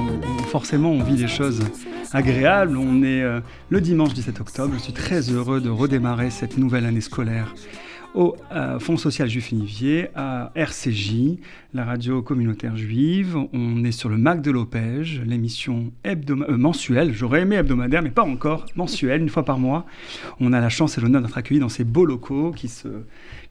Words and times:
on- 0.00 0.42
forcément, 0.44 0.90
on 0.90 1.02
vit 1.02 1.16
des 1.16 1.28
choses 1.28 1.60
agréables. 2.12 2.76
On 2.76 3.02
est 3.02 3.22
euh, 3.22 3.40
le 3.70 3.80
dimanche 3.80 4.14
17 4.14 4.40
octobre. 4.40 4.74
Je 4.74 4.80
suis 4.82 4.92
très 4.92 5.20
heureux 5.30 5.60
de 5.60 5.70
redémarrer 5.70 6.30
cette 6.30 6.56
nouvelle 6.58 6.86
année 6.86 7.00
scolaire 7.00 7.54
au 8.16 8.34
euh, 8.50 8.78
Fonds 8.80 8.96
social 8.96 9.28
juif 9.28 9.52
unifié, 9.52 10.08
à 10.14 10.50
RCJ, 10.54 11.36
la 11.74 11.84
radio 11.84 12.22
communautaire 12.22 12.76
juive. 12.76 13.36
On 13.52 13.84
est 13.84 13.92
sur 13.92 14.08
le 14.08 14.16
MAC 14.16 14.40
de 14.40 14.50
l'Opège, 14.50 15.22
l'émission 15.26 15.92
euh, 16.06 16.16
mensuelle. 16.56 17.12
J'aurais 17.12 17.42
aimé 17.42 17.56
hebdomadaire, 17.56 18.02
mais 18.02 18.10
pas 18.10 18.22
encore. 18.22 18.64
Mensuelle, 18.74 19.20
une 19.20 19.28
fois 19.28 19.44
par 19.44 19.58
mois. 19.58 19.84
On 20.40 20.54
a 20.54 20.60
la 20.60 20.70
chance 20.70 20.96
et 20.96 21.00
l'honneur 21.02 21.20
d'être 21.20 21.36
accueillis 21.36 21.60
dans 21.60 21.68
ces 21.68 21.84
beaux 21.84 22.06
locaux 22.06 22.52
qui 22.52 22.68
se 22.68 22.88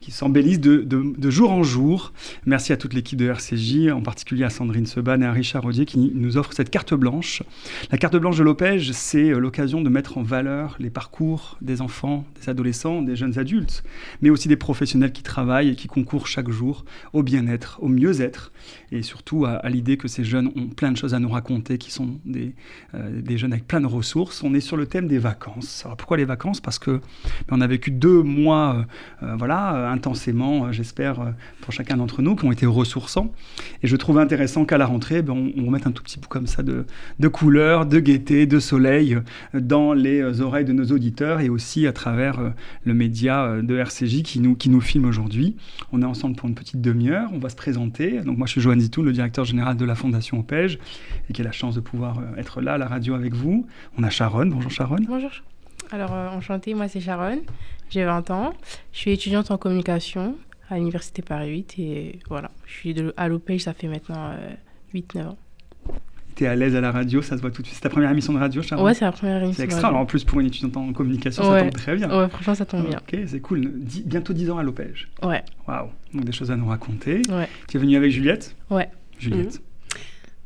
qui 0.00 0.10
s'embellissent 0.10 0.60
de, 0.60 1.30
jour 1.30 1.50
en 1.50 1.62
jour. 1.62 2.12
Merci 2.44 2.72
à 2.72 2.76
toute 2.76 2.94
l'équipe 2.94 3.18
de 3.18 3.26
RCJ, 3.26 3.90
en 3.90 4.02
particulier 4.02 4.44
à 4.44 4.50
Sandrine 4.50 4.86
Seban 4.86 5.20
et 5.20 5.24
à 5.24 5.32
Richard 5.32 5.62
Rodier 5.62 5.84
qui 5.84 6.12
nous 6.14 6.36
offrent 6.36 6.52
cette 6.52 6.70
carte 6.70 6.94
blanche. 6.94 7.42
La 7.90 7.98
carte 7.98 8.16
blanche 8.16 8.38
de 8.38 8.44
l'Opège, 8.44 8.92
c'est 8.92 9.30
euh, 9.30 9.38
l'occasion 9.38 9.82
de 9.82 9.88
mettre 9.88 10.18
en 10.18 10.22
valeur 10.22 10.76
les 10.78 10.90
parcours 10.90 11.58
des 11.60 11.80
enfants, 11.80 12.24
des 12.40 12.48
adolescents, 12.48 13.02
des 13.02 13.16
jeunes 13.16 13.38
adultes, 13.38 13.82
mais 14.22 14.30
aussi 14.30 14.48
des 14.48 14.55
professionnels 14.56 15.12
qui 15.12 15.22
travaillent 15.22 15.70
et 15.70 15.76
qui 15.76 15.88
concourent 15.88 16.26
chaque 16.26 16.50
jour 16.50 16.84
au 17.12 17.22
bien-être, 17.22 17.78
au 17.82 17.88
mieux-être, 17.88 18.52
et 18.92 19.02
surtout 19.02 19.44
à, 19.46 19.60
l'idée 19.68 19.96
que 19.96 20.08
ces 20.08 20.24
jeunes 20.24 20.50
ont 20.56 20.68
plein 20.68 20.92
de 20.92 20.96
choses 20.96 21.14
à 21.14 21.18
nous 21.18 21.28
raconter, 21.28 21.78
qui 21.78 21.90
sont 21.90 22.18
des, 22.24 22.54
euh, 22.94 23.20
des 23.20 23.38
jeunes 23.38 23.52
avec 23.52 23.66
plein 23.66 23.80
de 23.80 23.86
ressources. 23.86 24.42
On 24.42 24.54
est 24.54 24.60
sur 24.60 24.76
le 24.76 24.86
thème 24.86 25.08
des 25.08 25.18
vacances. 25.18 25.82
Alors 25.84 25.96
pourquoi 25.96 26.16
les 26.16 26.24
vacances? 26.24 26.60
Parce 26.60 26.78
que 26.78 26.92
ben, 27.48 27.56
on 27.56 27.60
a 27.60 27.66
vécu 27.66 27.90
deux 27.90 28.22
mois, 28.22 28.86
euh, 29.22 29.26
euh, 29.26 29.36
voilà, 29.36 29.90
intensément, 29.90 30.72
j'espère, 30.72 31.34
pour 31.60 31.72
chacun 31.72 31.96
d'entre 31.96 32.22
nous, 32.22 32.36
qui 32.36 32.44
ont 32.44 32.52
été 32.52 32.66
ressourçants. 32.66 33.32
Et 33.82 33.86
je 33.86 33.96
trouve 33.96 34.18
intéressant 34.18 34.64
qu'à 34.64 34.78
la 34.78 34.86
rentrée, 34.86 35.22
ben, 35.22 35.32
on, 35.32 35.52
on 35.60 35.66
remette 35.66 35.86
un 35.86 35.92
tout 35.92 36.02
petit 36.02 36.18
bout 36.18 36.28
comme 36.28 36.46
ça 36.46 36.62
de, 36.62 36.84
de 37.18 37.28
couleurs, 37.28 37.86
de 37.86 37.98
gaieté, 37.98 38.46
de 38.46 38.58
soleil 38.58 39.18
dans 39.54 39.92
les 39.92 40.40
oreilles 40.40 40.64
de 40.64 40.72
nos 40.72 40.86
auditeurs 40.86 41.40
et 41.40 41.48
aussi 41.48 41.86
à 41.86 41.92
travers 41.92 42.40
le 42.84 42.94
média 42.94 43.60
de 43.62 43.76
RCJ 43.76 44.22
qui 44.22 44.40
nous, 44.40 44.45
qui 44.54 44.70
nous 44.70 44.80
filme 44.80 45.04
aujourd'hui. 45.04 45.56
On 45.92 46.02
est 46.02 46.06
ensemble 46.06 46.36
pour 46.36 46.48
une 46.48 46.54
petite 46.54 46.80
demi-heure, 46.80 47.30
on 47.32 47.38
va 47.38 47.48
se 47.48 47.56
présenter. 47.56 48.20
Donc 48.22 48.38
moi 48.38 48.46
je 48.46 48.52
suis 48.52 48.60
Johan 48.60 48.78
Zitoun, 48.78 49.04
le 49.04 49.12
directeur 49.12 49.44
général 49.44 49.76
de 49.76 49.84
la 49.84 49.94
Fondation 49.94 50.38
OPEJ 50.38 50.78
et 51.28 51.32
qui 51.32 51.40
a 51.40 51.44
la 51.44 51.52
chance 51.52 51.74
de 51.74 51.80
pouvoir 51.80 52.18
euh, 52.18 52.36
être 52.36 52.60
là 52.60 52.74
à 52.74 52.78
la 52.78 52.86
radio 52.86 53.14
avec 53.14 53.34
vous. 53.34 53.66
On 53.98 54.02
a 54.02 54.10
Sharon, 54.10 54.46
bonjour 54.46 54.70
Sharon. 54.70 54.98
Bonjour. 55.06 55.30
Alors, 55.90 56.12
euh, 56.14 56.28
enchantée, 56.30 56.74
moi 56.74 56.88
c'est 56.88 57.00
Sharon, 57.00 57.40
j'ai 57.90 58.04
20 58.04 58.30
ans, 58.30 58.52
je 58.92 58.98
suis 58.98 59.12
étudiante 59.12 59.50
en 59.50 59.58
communication 59.58 60.36
à 60.68 60.76
l'Université 60.76 61.22
Paris 61.22 61.50
8 61.50 61.78
et 61.78 62.18
voilà, 62.28 62.50
je 62.66 62.72
suis 62.72 62.96
à 63.16 63.28
l'OPEJ, 63.28 63.62
ça 63.62 63.74
fait 63.74 63.88
maintenant 63.88 64.32
euh, 64.32 64.54
8-9 64.94 65.28
ans. 65.28 65.38
T'es 66.36 66.46
à 66.46 66.54
l'aise 66.54 66.76
à 66.76 66.80
la 66.82 66.92
radio, 66.92 67.22
ça 67.22 67.34
se 67.36 67.40
voit 67.40 67.50
tout 67.50 67.62
de 67.62 67.66
suite. 67.66 67.76
C'est 67.76 67.82
ta 67.82 67.88
première 67.88 68.10
émission 68.10 68.32
de 68.34 68.38
radio, 68.38 68.60
Sharon 68.62 68.84
Ouais, 68.84 68.92
c'est 68.94 69.04
la 69.06 69.10
première 69.12 69.38
émission. 69.42 69.54
C'est 69.56 69.64
extra. 69.64 69.88
Alors 69.88 70.00
en 70.00 70.06
plus 70.06 70.22
pour 70.22 70.38
une 70.38 70.46
étudiante 70.46 70.76
en 70.76 70.92
communication, 70.92 71.42
ça 71.42 71.60
tombe 71.60 71.70
très 71.72 71.96
bien. 71.96 72.08
Ouais, 72.10 72.28
franchement, 72.28 72.54
ça 72.54 72.66
tombe 72.66 72.86
bien. 72.86 72.98
Ok, 72.98 73.18
c'est 73.26 73.40
cool. 73.40 73.72
Dix- 73.80 74.02
bientôt 74.04 74.34
10 74.34 74.50
ans 74.50 74.58
à 74.58 74.62
l'Opège. 74.62 75.08
Ouais, 75.22 75.42
Waouh. 75.66 75.88
Donc 76.12 76.24
des 76.24 76.32
choses 76.32 76.50
à 76.50 76.56
nous 76.56 76.66
raconter. 76.66 77.22
ouais, 77.30 77.48
Tu 77.68 77.78
es 77.78 77.80
venue 77.80 77.96
avec 77.96 78.10
Juliette 78.12 78.54
ouais. 78.70 78.88
Juliette. 79.18 79.62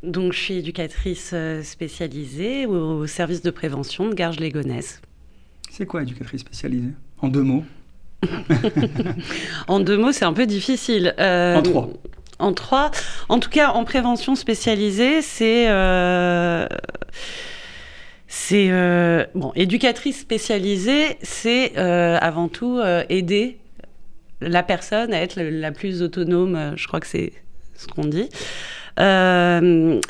Donc, 0.04 0.32
je 0.32 0.38
suis 0.38 0.54
éducatrice 0.54 1.32
euh, 1.34 1.62
spécialisée 1.62 2.64
au 2.64 3.06
service 3.06 3.42
de 3.42 3.50
prévention 3.50 4.08
de 4.08 4.14
Garges-les-Gonesse. 4.14 5.02
C'est 5.70 5.84
quoi 5.86 6.02
éducatrice 6.02 6.40
spécialisée? 6.40 6.92
En 7.20 7.28
deux 7.28 7.42
mots. 7.42 7.64
En 9.68 9.80
deux 9.80 9.98
mots, 9.98 10.12
c'est 10.12 10.24
un 10.24 10.32
peu 10.32 10.46
difficile. 10.46 11.14
Euh, 11.18 11.56
En 11.56 11.62
trois. 11.62 11.90
En 12.40 12.52
trois. 12.52 12.90
En 13.28 13.38
tout 13.38 13.50
cas, 13.50 13.70
en 13.70 13.84
prévention 13.84 14.34
spécialisée, 14.34 15.22
c'est. 15.22 15.68
euh, 15.68 16.66
c'est. 18.28 18.68
euh, 18.70 19.24
bon, 19.34 19.52
éducatrice 19.54 20.20
spécialisée, 20.20 21.18
c'est 21.22 21.72
euh, 21.76 22.18
avant 22.20 22.48
tout 22.48 22.80
aider 23.08 23.58
la 24.40 24.62
personne 24.62 25.12
à 25.12 25.20
être 25.20 25.38
la 25.38 25.70
plus 25.70 26.02
autonome, 26.02 26.72
je 26.76 26.86
crois 26.86 26.98
que 27.00 27.06
c'est 27.06 27.32
ce 27.76 27.86
qu'on 27.86 28.06
dit. 28.06 28.28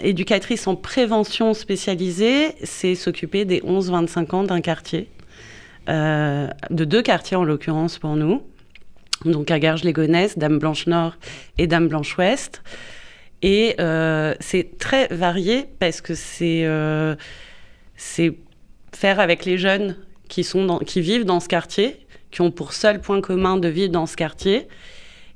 Éducatrice 0.02 0.66
en 0.66 0.76
prévention 0.76 1.52
spécialisée, 1.52 2.54
c'est 2.62 2.94
s'occuper 2.94 3.44
des 3.44 3.60
11-25 3.60 4.34
ans 4.34 4.44
d'un 4.44 4.60
quartier, 4.60 5.08
de 5.88 6.84
deux 6.84 7.02
quartiers 7.02 7.36
en 7.36 7.44
l'occurrence 7.44 7.98
pour 7.98 8.14
nous 8.14 8.42
donc 9.24 9.50
à 9.50 9.58
Garges-les-Gonesse, 9.58 10.38
Dame 10.38 10.58
Blanche-Nord 10.58 11.16
et 11.58 11.66
Dame 11.66 11.88
Blanche-Ouest. 11.88 12.62
Et 13.42 13.74
euh, 13.80 14.34
c'est 14.40 14.78
très 14.78 15.08
varié 15.08 15.66
parce 15.78 16.00
que 16.00 16.14
c'est 16.14 16.64
euh, 16.64 17.14
c'est 17.96 18.34
faire 18.94 19.20
avec 19.20 19.44
les 19.44 19.56
jeunes 19.56 19.96
qui, 20.28 20.44
sont 20.44 20.78
qui 20.80 21.00
vivent 21.00 21.24
dans 21.24 21.40
ce 21.40 21.48
quartier, 21.48 22.06
qui 22.30 22.42
ont 22.42 22.50
pour 22.50 22.72
seul 22.72 23.00
point 23.00 23.20
commun 23.20 23.56
de 23.56 23.68
vivre 23.68 23.92
dans 23.92 24.06
ce 24.06 24.16
quartier, 24.16 24.68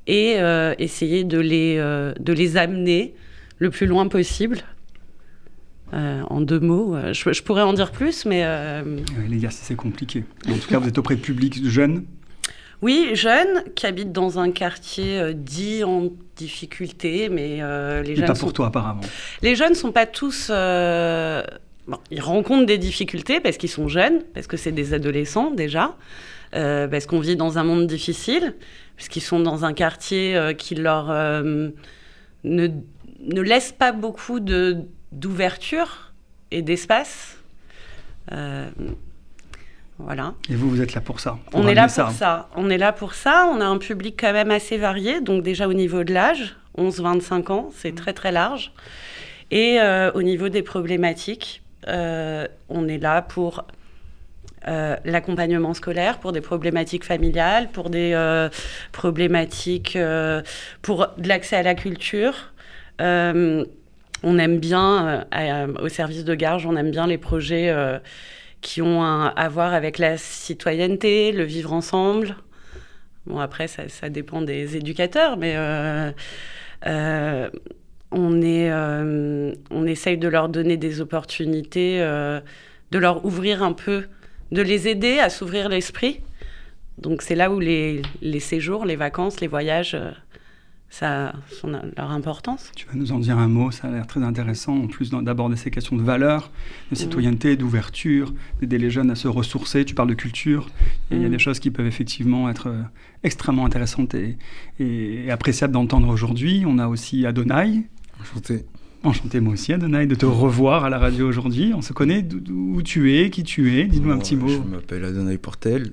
et 0.07 0.35
euh, 0.37 0.75
essayer 0.77 1.23
de 1.23 1.39
les, 1.39 1.77
de 1.77 2.33
les 2.33 2.57
amener 2.57 3.15
le 3.57 3.71
plus 3.71 3.87
loin 3.87 4.07
possible. 4.07 4.59
En 5.93 6.41
deux 6.41 6.59
mots, 6.59 6.97
je, 7.13 7.41
pourrais 7.41 7.61
en 7.61 7.71
dire 7.71 7.93
plus, 7.93 8.25
mais 8.25 8.43
L'exercice 9.29 9.71
est 9.71 9.75
compliqué. 9.75 10.25
En 10.49 10.57
tout 10.57 10.67
cas, 10.67 10.77
vous 10.77 10.89
êtes 10.89 10.97
auprès 10.97 11.15
de 11.15 11.21
public 11.21 11.65
jeune. 11.69 12.03
Oui, 12.85 13.09
jeunes 13.15 13.63
qui 13.73 13.87
habitent 13.87 14.11
dans 14.11 14.37
un 14.37 14.51
quartier 14.51 15.19
euh, 15.19 15.33
dit 15.33 15.83
en 15.83 16.09
difficulté, 16.35 17.29
mais 17.29 17.57
euh, 17.59 18.03
les 18.03 18.09
Mais 18.09 18.15
jeunes 18.17 18.27
pas 18.27 18.35
sont... 18.35 18.45
pour 18.45 18.53
toi 18.53 18.67
apparemment. 18.67 19.01
les 19.41 19.55
jeunes 19.55 19.73
sont 19.73 19.91
pas 19.91 20.05
tous. 20.05 20.49
euh, 20.51 21.41
bon, 21.87 21.97
ils 22.11 22.21
rencontrent 22.21 22.67
des 22.67 22.77
difficultés 22.77 23.39
parce 23.39 23.57
qu'ils 23.57 23.71
sont 23.71 23.87
jeunes, 23.87 24.21
parce 24.35 24.45
que 24.45 24.55
c'est 24.55 24.71
des 24.71 24.93
adolescents 24.93 25.49
déjà, 25.49 25.95
parce 26.51 27.07
qu'on 27.07 27.19
vit 27.19 27.35
dans 27.35 27.57
un 27.57 27.63
monde 27.63 27.87
difficile, 27.87 28.53
parce 28.95 29.09
qu'ils 29.09 29.23
sont 29.23 29.39
dans 29.39 29.65
un 29.65 29.73
quartier 29.73 30.53
qui 30.55 30.75
leur 30.75 31.07
ne, 31.07 31.63
ne 32.43 33.41
laisse 33.41 33.71
pas 33.71 33.93
beaucoup 33.93 34.39
de 34.39 34.77
d'ouverture 35.11 36.13
et 36.51 36.61
d'espace. 36.61 37.35
Voilà. 39.97 40.33
Et 40.49 40.55
vous, 40.55 40.69
vous 40.69 40.81
êtes 40.81 40.93
là 40.93 41.01
pour 41.01 41.19
ça. 41.19 41.37
On 41.53 41.67
est 41.67 41.73
là 41.73 41.87
pour 41.87 42.11
ça. 42.11 42.49
On 42.55 42.69
est 42.69 42.77
là 42.77 42.91
pour 42.91 43.13
ça. 43.13 43.49
On 43.53 43.61
a 43.61 43.65
un 43.65 43.77
public 43.77 44.17
quand 44.19 44.33
même 44.33 44.51
assez 44.51 44.77
varié. 44.77 45.21
Donc 45.21 45.41
déjà 45.43 45.67
au 45.67 45.73
niveau 45.73 46.03
de 46.03 46.13
l'âge, 46.13 46.55
11-25 46.77 47.51
ans, 47.51 47.69
c'est 47.75 47.95
très 47.95 48.13
très 48.13 48.31
large. 48.31 48.73
Et 49.51 49.79
euh, 49.79 50.11
au 50.13 50.21
niveau 50.21 50.49
des 50.49 50.63
problématiques, 50.63 51.61
euh, 51.87 52.47
on 52.67 52.87
est 52.87 52.97
là 52.97 53.21
pour 53.21 53.65
euh, 54.67 54.97
l'accompagnement 55.05 55.73
scolaire, 55.73 56.17
pour 56.19 56.31
des 56.33 56.41
problématiques 56.41 57.05
familiales, 57.05 57.69
pour 57.71 57.89
des 57.89 58.47
problématiques, 58.91 59.97
pour 60.81 61.07
de 61.17 61.27
l'accès 61.27 61.55
à 61.55 61.63
la 61.63 61.75
culture. 61.75 62.33
On 62.99 64.39
aime 64.39 64.57
bien, 64.57 65.25
à- 65.31 65.67
au 65.67 65.87
service 65.87 66.25
de 66.25 66.33
Garges, 66.35 66.65
on 66.65 66.75
aime 66.75 66.91
bien 66.91 67.05
les 67.07 67.19
projets 67.19 67.71
qui 68.65 68.81
ont 68.81 69.03
à 69.03 69.47
voir 69.49 69.75
avec 69.75 69.99
la 69.99 70.17
citoyenneté, 70.17 71.31
le 71.31 71.43
vivre 71.43 71.71
ensemble. 71.71 72.35
Bon, 73.27 73.37
après, 73.37 73.67
ça, 73.67 74.09
dépend 74.09 74.41
des 74.41 74.75
éducateurs, 74.75 75.37
mais 75.37 75.53
euh, 75.55 76.11
euh, 76.87 77.49
on, 78.11 78.41
est, 78.41 78.71
euh, 78.71 79.53
on 79.69 79.85
essaye 79.85 80.17
de 80.17 80.27
leur 80.27 80.49
donner 80.49 80.77
des 80.77 80.99
opportunités, 80.99 81.99
de 81.99 82.97
leur 82.97 83.23
ouvrir 83.23 83.61
un 83.61 83.73
peu, 83.73 84.05
de 84.51 84.63
les 84.63 84.87
aider 84.87 85.19
à 85.19 85.29
s'ouvrir 85.29 85.69
l'esprit. 85.69 86.21
Donc, 86.97 87.21
c'est 87.21 87.35
là 87.35 87.51
où 87.51 87.59
les, 87.59 88.01
les 88.23 88.39
séjours, 88.39 88.83
les 88.83 88.95
vacances, 88.95 89.41
les 89.41 89.47
voyages, 89.47 89.95
ça 90.89 91.27
a 91.29 91.33
son- 91.51 91.71
leur 91.97 92.11
importance. 92.11 92.71
Tu 92.75 92.85
vas 92.87 92.93
nous 92.95 93.11
en 93.11 93.19
dire 93.19 93.37
un 93.37 93.47
mot, 93.49 93.71
ça 93.71 93.87
a 93.87 93.91
l'air 93.91 94.07
très 94.07 94.23
intéressant, 94.23 94.77
en 94.83 94.87
plus 94.87 95.09
d'aborder 95.09 95.55
ces 95.57 95.69
questions 95.71 95.97
de 95.97 96.01
valeur, 96.03 96.51
de 96.91 96.95
citoyenneté, 96.95 97.57
d'ouverture, 97.57 98.33
d'aider 98.61 98.77
les 98.77 98.89
jeunes 98.89 99.11
à 99.11 99.15
se 99.15 99.27
ressourcer. 99.27 99.83
Tu 99.83 99.93
parles 99.95 100.09
de 100.09 100.13
culture, 100.13 100.67
et 101.11 101.15
il 101.17 101.21
y 101.21 101.25
a 101.25 101.29
des 101.29 101.39
choses 101.39 101.59
qui 101.59 101.69
peuvent 101.71 101.87
effectivement 101.87 102.49
être 102.49 102.67
euh, 102.67 102.81
extrêmement 103.23 103.65
intéressantes 103.65 104.13
et, 104.15 104.37
et- 104.79 105.25
et 105.25 105.31
appréciables 105.31 105.73
d'entendre 105.73 106.07
aujourd'hui. 106.07 106.63
On 106.65 106.77
a 106.79 106.87
aussi 106.87 107.25
Adonai, 107.25 107.83
Enchanté. 108.21 108.63
Enchanté 109.03 109.39
moi 109.41 109.53
aussi, 109.53 109.71
Adonai, 109.73 110.07
de 110.07 110.15
te 110.15 110.25
revoir 110.25 110.85
à 110.85 110.89
la 110.89 110.97
radio 110.97 111.27
aujourd'hui. 111.27 111.73
On 111.75 111.81
se 111.81 111.93
connaît 111.93 112.21
d'où 112.23 112.81
tu 112.81 113.13
es, 113.17 113.29
qui 113.29 113.43
tu 113.43 113.77
es? 113.77 113.83
Dis-nous 113.85 114.11
un 114.11 114.17
petit 114.17 114.35
mot. 114.35 114.47
Je 114.47 114.57
m'appelle 114.59 115.03
Adonai 115.03 115.37
Portel. 115.37 115.91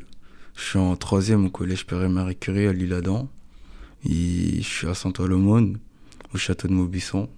Je 0.57 0.63
suis 0.63 0.79
en 0.79 0.95
troisième 0.97 1.45
au 1.47 1.51
collège 1.51 1.85
Père-Marie 1.87 2.37
Curie 2.37 2.67
à 2.69 2.73
l'Île-Adam. 2.73 3.29
Et 4.09 4.57
je 4.59 4.67
suis 4.67 4.87
à 4.87 4.95
Saint-Ouen-l'Aumône, 4.95 5.79
au 6.35 6.39
château 6.39 6.69
de 6.69 6.73
Maubisson. 6.73 7.29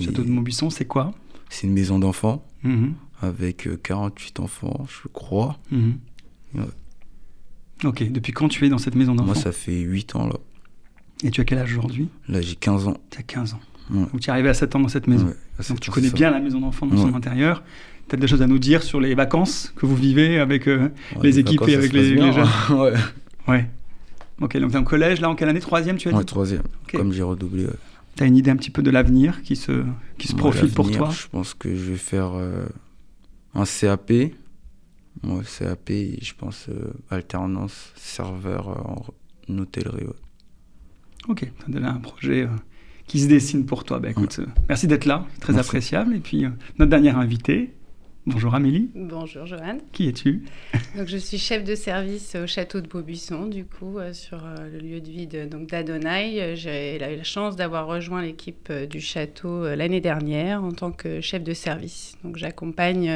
Château 0.00 0.22
de 0.22 0.28
Maubisson, 0.30 0.70
c'est 0.70 0.84
quoi? 0.86 1.12
C'est 1.48 1.66
une 1.66 1.72
maison 1.72 1.98
d'enfants 1.98 2.44
Mhm. 2.64 2.94
avec 3.22 3.68
48 3.82 4.40
enfants, 4.40 4.86
je 4.88 5.08
crois. 5.08 5.58
Mhm. 5.70 5.98
Ouais. 6.54 6.62
Ok, 7.84 8.10
depuis 8.10 8.32
quand 8.32 8.48
tu 8.48 8.66
es 8.66 8.68
dans 8.68 8.78
cette 8.78 8.96
maison 8.96 9.14
d'enfants? 9.14 9.26
Moi, 9.26 9.34
ça 9.36 9.52
fait 9.52 9.78
8 9.80 10.16
ans 10.16 10.26
là. 10.26 10.34
Et 11.24 11.30
tu 11.30 11.40
as 11.40 11.44
quel 11.44 11.58
âge 11.58 11.72
aujourd'hui? 11.76 12.08
Là, 12.28 12.40
j'ai 12.40 12.54
15 12.56 12.86
ans. 12.88 12.96
Tu 13.10 13.18
as 13.18 13.22
15 13.22 13.54
ans. 13.54 13.60
Ouais. 13.90 14.00
Donc 14.12 14.20
tu 14.20 14.28
es 14.28 14.32
arrivé 14.32 14.48
à 14.48 14.54
7 14.54 14.74
ans 14.76 14.80
dans 14.80 14.88
cette 14.88 15.06
maison. 15.06 15.26
Ouais, 15.26 15.64
Donc 15.68 15.80
tu 15.80 15.90
connais 15.90 16.10
bien 16.10 16.30
la 16.30 16.40
maison 16.40 16.60
d'enfants 16.60 16.86
dans 16.86 16.96
son 16.96 17.14
intérieur. 17.14 17.62
Peut-être 18.06 18.20
des 18.20 18.26
choses 18.28 18.42
à 18.42 18.46
nous 18.46 18.58
dire 18.58 18.82
sur 18.82 19.00
les 19.00 19.14
vacances 19.14 19.72
que 19.76 19.84
vous 19.86 19.96
vivez 19.96 20.38
avec 20.38 20.66
euh, 20.68 20.88
les 21.22 21.38
équipes 21.38 21.60
vacances, 21.60 21.74
et 21.74 21.76
avec 21.76 21.92
les, 21.92 22.14
les 22.14 22.32
jeunes? 22.32 22.48
ouais. 23.48 23.68
Ok, 24.40 24.56
donc 24.58 24.70
t'es 24.70 24.76
en 24.78 24.84
collège, 24.84 25.20
là 25.20 25.28
en 25.30 25.34
quelle 25.34 25.48
année? 25.48 25.60
Troisième, 25.60 25.96
tu 25.96 26.08
as 26.08 26.12
dit? 26.12 26.24
Troisième. 26.24 26.62
Comme 26.92 27.12
j'ai 27.12 27.22
redoublé. 27.22 27.64
ouais. 27.66 27.72
T'as 28.16 28.26
une 28.26 28.36
idée 28.36 28.50
un 28.50 28.56
petit 28.56 28.70
peu 28.70 28.82
de 28.82 28.90
l'avenir 28.90 29.42
qui 29.42 29.54
se, 29.56 29.84
qui 30.18 30.28
se 30.28 30.32
Moi, 30.34 30.50
profile 30.50 30.72
pour 30.72 30.90
toi? 30.90 31.10
Je 31.10 31.28
pense 31.28 31.54
que 31.54 31.74
je 31.74 31.90
vais 31.90 31.96
faire 31.96 32.32
euh, 32.34 32.66
un 33.54 33.64
CAP. 33.64 34.10
Ouais, 34.10 35.42
CAP, 35.58 35.90
je 36.20 36.32
pense 36.34 36.66
euh, 36.68 36.92
alternance 37.10 37.92
serveur 37.96 38.68
euh, 38.68 39.52
en 39.52 39.58
hôtellerie. 39.58 40.06
Ok, 41.28 41.50
t'as 41.58 41.72
déjà 41.72 41.90
un 41.90 41.98
projet 42.00 42.48
qui 43.06 43.20
se 43.20 43.26
dessine 43.28 43.66
pour 43.66 43.84
toi. 43.84 43.98
Bah, 44.00 44.10
écoute, 44.10 44.40
merci 44.68 44.86
d'être 44.86 45.04
là, 45.04 45.26
très 45.40 45.58
appréciable. 45.58 46.14
Et 46.14 46.20
puis 46.20 46.44
notre 46.78 46.90
dernière 46.90 47.18
invitée, 47.18 47.74
bonjour 48.28 48.54
Amélie, 48.54 48.90
Bonjour 48.94 49.46
Joanne. 49.46 49.78
qui 49.92 50.08
es-tu? 50.08 50.42
Donc 50.96 51.08
je 51.08 51.16
suis 51.16 51.38
chef 51.38 51.64
de 51.64 51.74
service 51.74 52.36
au 52.36 52.46
château 52.46 52.80
de 52.80 52.86
Beaubuisson, 52.86 53.46
du 53.46 53.64
coup, 53.64 53.98
euh, 53.98 54.12
sur 54.12 54.38
euh, 54.44 54.68
le 54.72 54.78
lieu 54.78 55.00
de 55.00 55.08
vie 55.10 55.26
de, 55.26 55.46
donc 55.46 55.68
d'Adonai. 55.68 56.40
Euh, 56.40 56.54
J'ai 56.56 56.96
eu 56.96 56.98
la 56.98 57.22
chance 57.24 57.56
d'avoir 57.56 57.86
rejoint 57.86 58.22
l'équipe 58.22 58.68
euh, 58.70 58.86
du 58.86 59.00
château 59.00 59.64
l'année 59.74 60.00
dernière 60.00 60.62
en 60.62 60.72
tant 60.72 60.90
que 60.92 61.20
chef 61.20 61.42
de 61.42 61.52
service. 61.54 62.16
Donc 62.24 62.36
j'accompagne 62.36 63.10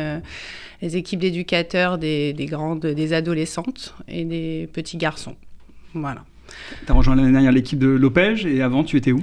les 0.80 0.96
équipes 0.96 1.20
d'éducateurs 1.20 1.98
des, 1.98 2.32
des 2.32 2.46
grandes, 2.46 2.86
des 2.86 3.12
adolescentes 3.12 3.94
et 4.08 4.24
des 4.24 4.68
petits 4.72 4.96
garçons. 4.96 5.36
Voilà. 5.94 6.24
T'as 6.86 6.94
rejoint 6.94 7.14
l'année 7.16 7.32
dernière 7.32 7.52
l'équipe 7.52 7.78
de 7.78 7.88
Lopège 7.88 8.46
et 8.46 8.62
avant 8.62 8.84
tu 8.84 8.96
étais 8.96 9.12
où? 9.12 9.22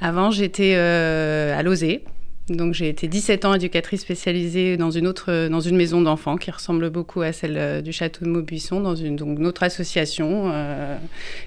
Avant, 0.00 0.30
j'étais 0.30 0.74
à 0.76 1.62
Lozé. 1.62 2.04
Donc, 2.50 2.74
j'ai 2.74 2.88
été 2.88 3.06
17 3.06 3.44
ans 3.44 3.54
éducatrice 3.54 4.00
spécialisée 4.00 4.76
dans 4.76 4.90
une 4.90 5.06
autre, 5.06 5.48
dans 5.48 5.60
une 5.60 5.76
maison 5.76 6.02
d'enfants 6.02 6.36
qui 6.36 6.50
ressemble 6.50 6.90
beaucoup 6.90 7.22
à 7.22 7.32
celle 7.32 7.56
euh, 7.56 7.80
du 7.80 7.92
château 7.92 8.24
de 8.24 8.30
Maubuisson, 8.30 8.80
dans 8.80 8.96
une, 8.96 9.14
donc, 9.14 9.38
une 9.38 9.46
autre 9.46 9.62
association 9.62 10.50
euh, 10.52 10.96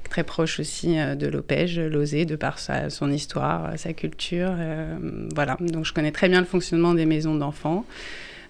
très 0.09 0.23
proche 0.23 0.61
aussi 0.61 0.97
euh, 0.97 1.15
de 1.15 1.27
l'Opège, 1.27 1.77
Lozé, 1.77 2.23
de 2.23 2.37
par 2.37 2.57
sa, 2.57 2.89
son 2.89 3.11
histoire, 3.11 3.77
sa 3.77 3.91
culture. 3.91 4.53
euh, 4.57 4.95
voilà. 5.35 5.57
Donc, 5.59 5.83
je 5.83 5.91
connais 5.91 6.11
très 6.11 6.29
bien 6.29 6.39
le 6.39 6.47
fonctionnement 6.47 6.93
des 6.93 7.05
maisons 7.05 7.35
d'enfants. 7.35 7.85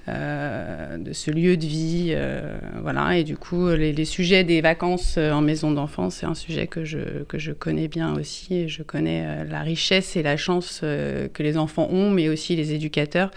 Euh, 0.10 0.98
de 0.98 1.14
ce 1.14 1.32
lieu 1.32 1.56
de 1.56 1.66
vie, 1.66 2.12
euh, 2.12 2.58
voilà, 2.82 3.18
et 3.18 3.24
du 3.24 3.38
coup, 3.38 3.70
les, 3.70 4.04
sujets 4.04 4.44
des 4.44 4.60
vacances 4.60 5.16
euh, 5.18 5.32
en 5.32 5.40
maison 5.40 5.72
d'enfants, 5.72 6.10
c'est 6.10 6.26
un 6.26 6.36
sujet 6.36 6.68
que 6.68 6.84
je, 6.84 7.24
que 7.30 7.40
je 7.40 7.54
connais 7.54 7.88
bien 7.88 8.14
aussi, 8.14 8.54
et 8.54 8.68
je 8.68 8.84
connais 8.84 9.46
la 9.46 9.62
richesse 9.62 10.18
et 10.18 10.22
la 10.22 10.36
chance 10.36 10.82
que 10.82 11.44
les 11.44 11.58
enfants 11.58 11.88
ont, 11.90 12.10
mais 12.10 12.28
aussi 12.28 12.58
les 12.58 12.74
éducateurs, 12.74 13.32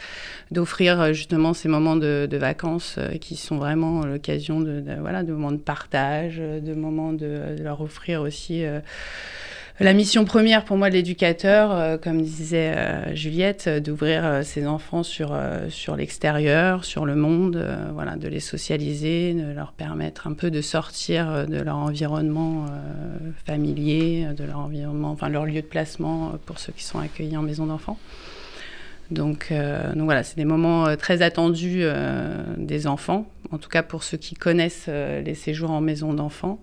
d'offrir 0.50 1.14
justement 1.14 1.54
ces 1.54 1.68
moments 1.68 1.96
de, 1.96 2.28
vacances 2.36 2.98
qui 3.20 3.36
sont 3.36 3.58
vraiment 3.58 4.04
l'occasion 4.04 4.60
de, 4.60 4.82
voilà, 5.00 5.22
de 5.22 5.32
moments 5.32 5.52
de 5.52 5.56
partage, 5.56 6.38
de 6.38 6.74
moments 6.74 7.12
de, 7.12 7.56
leur 7.62 7.80
offrir 7.80 8.22
aussi 8.22 8.64
la 9.84 9.92
mission 9.92 10.24
première 10.24 10.64
pour 10.64 10.78
moi 10.78 10.88
de 10.88 10.94
l'éducateur, 10.94 11.70
euh, 11.70 11.98
comme 11.98 12.22
disait 12.22 12.72
euh, 12.74 13.14
Juliette, 13.14 13.66
euh, 13.66 13.78
d'ouvrir 13.78 14.40
ses 14.42 14.66
enfants 14.66 15.02
sur, 15.02 15.36
l'extérieur, 15.96 16.84
sur 16.86 17.04
le 17.04 17.14
monde, 17.14 17.62
voilà, 17.92 18.16
de 18.16 18.26
les 18.26 18.40
socialiser, 18.40 19.34
de 19.34 19.52
leur 19.52 19.72
permettre 19.72 20.26
un 20.26 20.32
peu 20.32 20.50
de 20.50 20.62
sortir 20.62 21.46
de 21.46 21.60
leur 21.60 21.76
environnement 21.76 22.66
familier, 23.44 24.28
de 24.36 24.44
leur 24.44 24.60
environnement, 24.60 25.10
enfin 25.10 25.28
leur 25.28 25.44
lieu 25.44 25.60
de 25.60 25.66
placement 25.66 26.32
pour 26.46 26.58
ceux 26.58 26.72
qui 26.72 26.84
sont 26.84 26.98
accueillis 26.98 27.36
en 27.36 27.42
maison 27.42 27.66
d'enfants. 27.66 27.98
Donc, 29.10 29.52
donc 29.52 30.04
voilà, 30.04 30.22
c'est 30.22 30.36
des 30.36 30.44
moments 30.44 30.96
très 30.96 31.22
attendus 31.22 31.84
des 32.56 32.86
enfants, 32.86 33.26
en 33.50 33.58
tout 33.58 33.68
cas 33.68 33.82
pour 33.82 34.02
ceux 34.02 34.16
qui 34.16 34.34
connaissent 34.34 34.88
les 34.88 35.34
séjours 35.34 35.70
en 35.70 35.80
maison 35.80 36.14
d'enfants. 36.14 36.60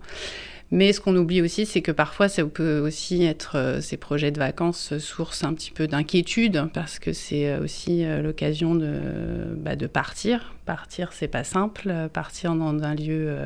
Mais 0.70 0.92
ce 0.92 1.00
qu'on 1.00 1.14
oublie 1.16 1.42
aussi, 1.42 1.66
c'est 1.66 1.82
que 1.82 1.92
parfois, 1.92 2.28
ça 2.28 2.44
peut 2.44 2.78
aussi 2.78 3.24
être 3.24 3.56
euh, 3.56 3.80
ces 3.80 3.96
projets 3.96 4.30
de 4.30 4.38
vacances 4.38 4.92
euh, 4.92 4.98
source 4.98 5.44
un 5.44 5.54
petit 5.54 5.70
peu 5.70 5.86
d'inquiétude, 5.86 6.68
parce 6.72 6.98
que 6.98 7.12
c'est 7.12 7.48
euh, 7.48 7.62
aussi 7.62 8.04
l'occasion 8.22 8.74
de, 8.74 9.00
bah, 9.56 9.76
de 9.76 9.86
partir. 9.86 10.54
Partir, 10.64 11.12
c'est 11.12 11.28
pas 11.28 11.44
simple. 11.44 11.92
Partir 12.12 12.54
dans 12.54 12.82
un 12.82 12.94
lieu, 12.94 13.36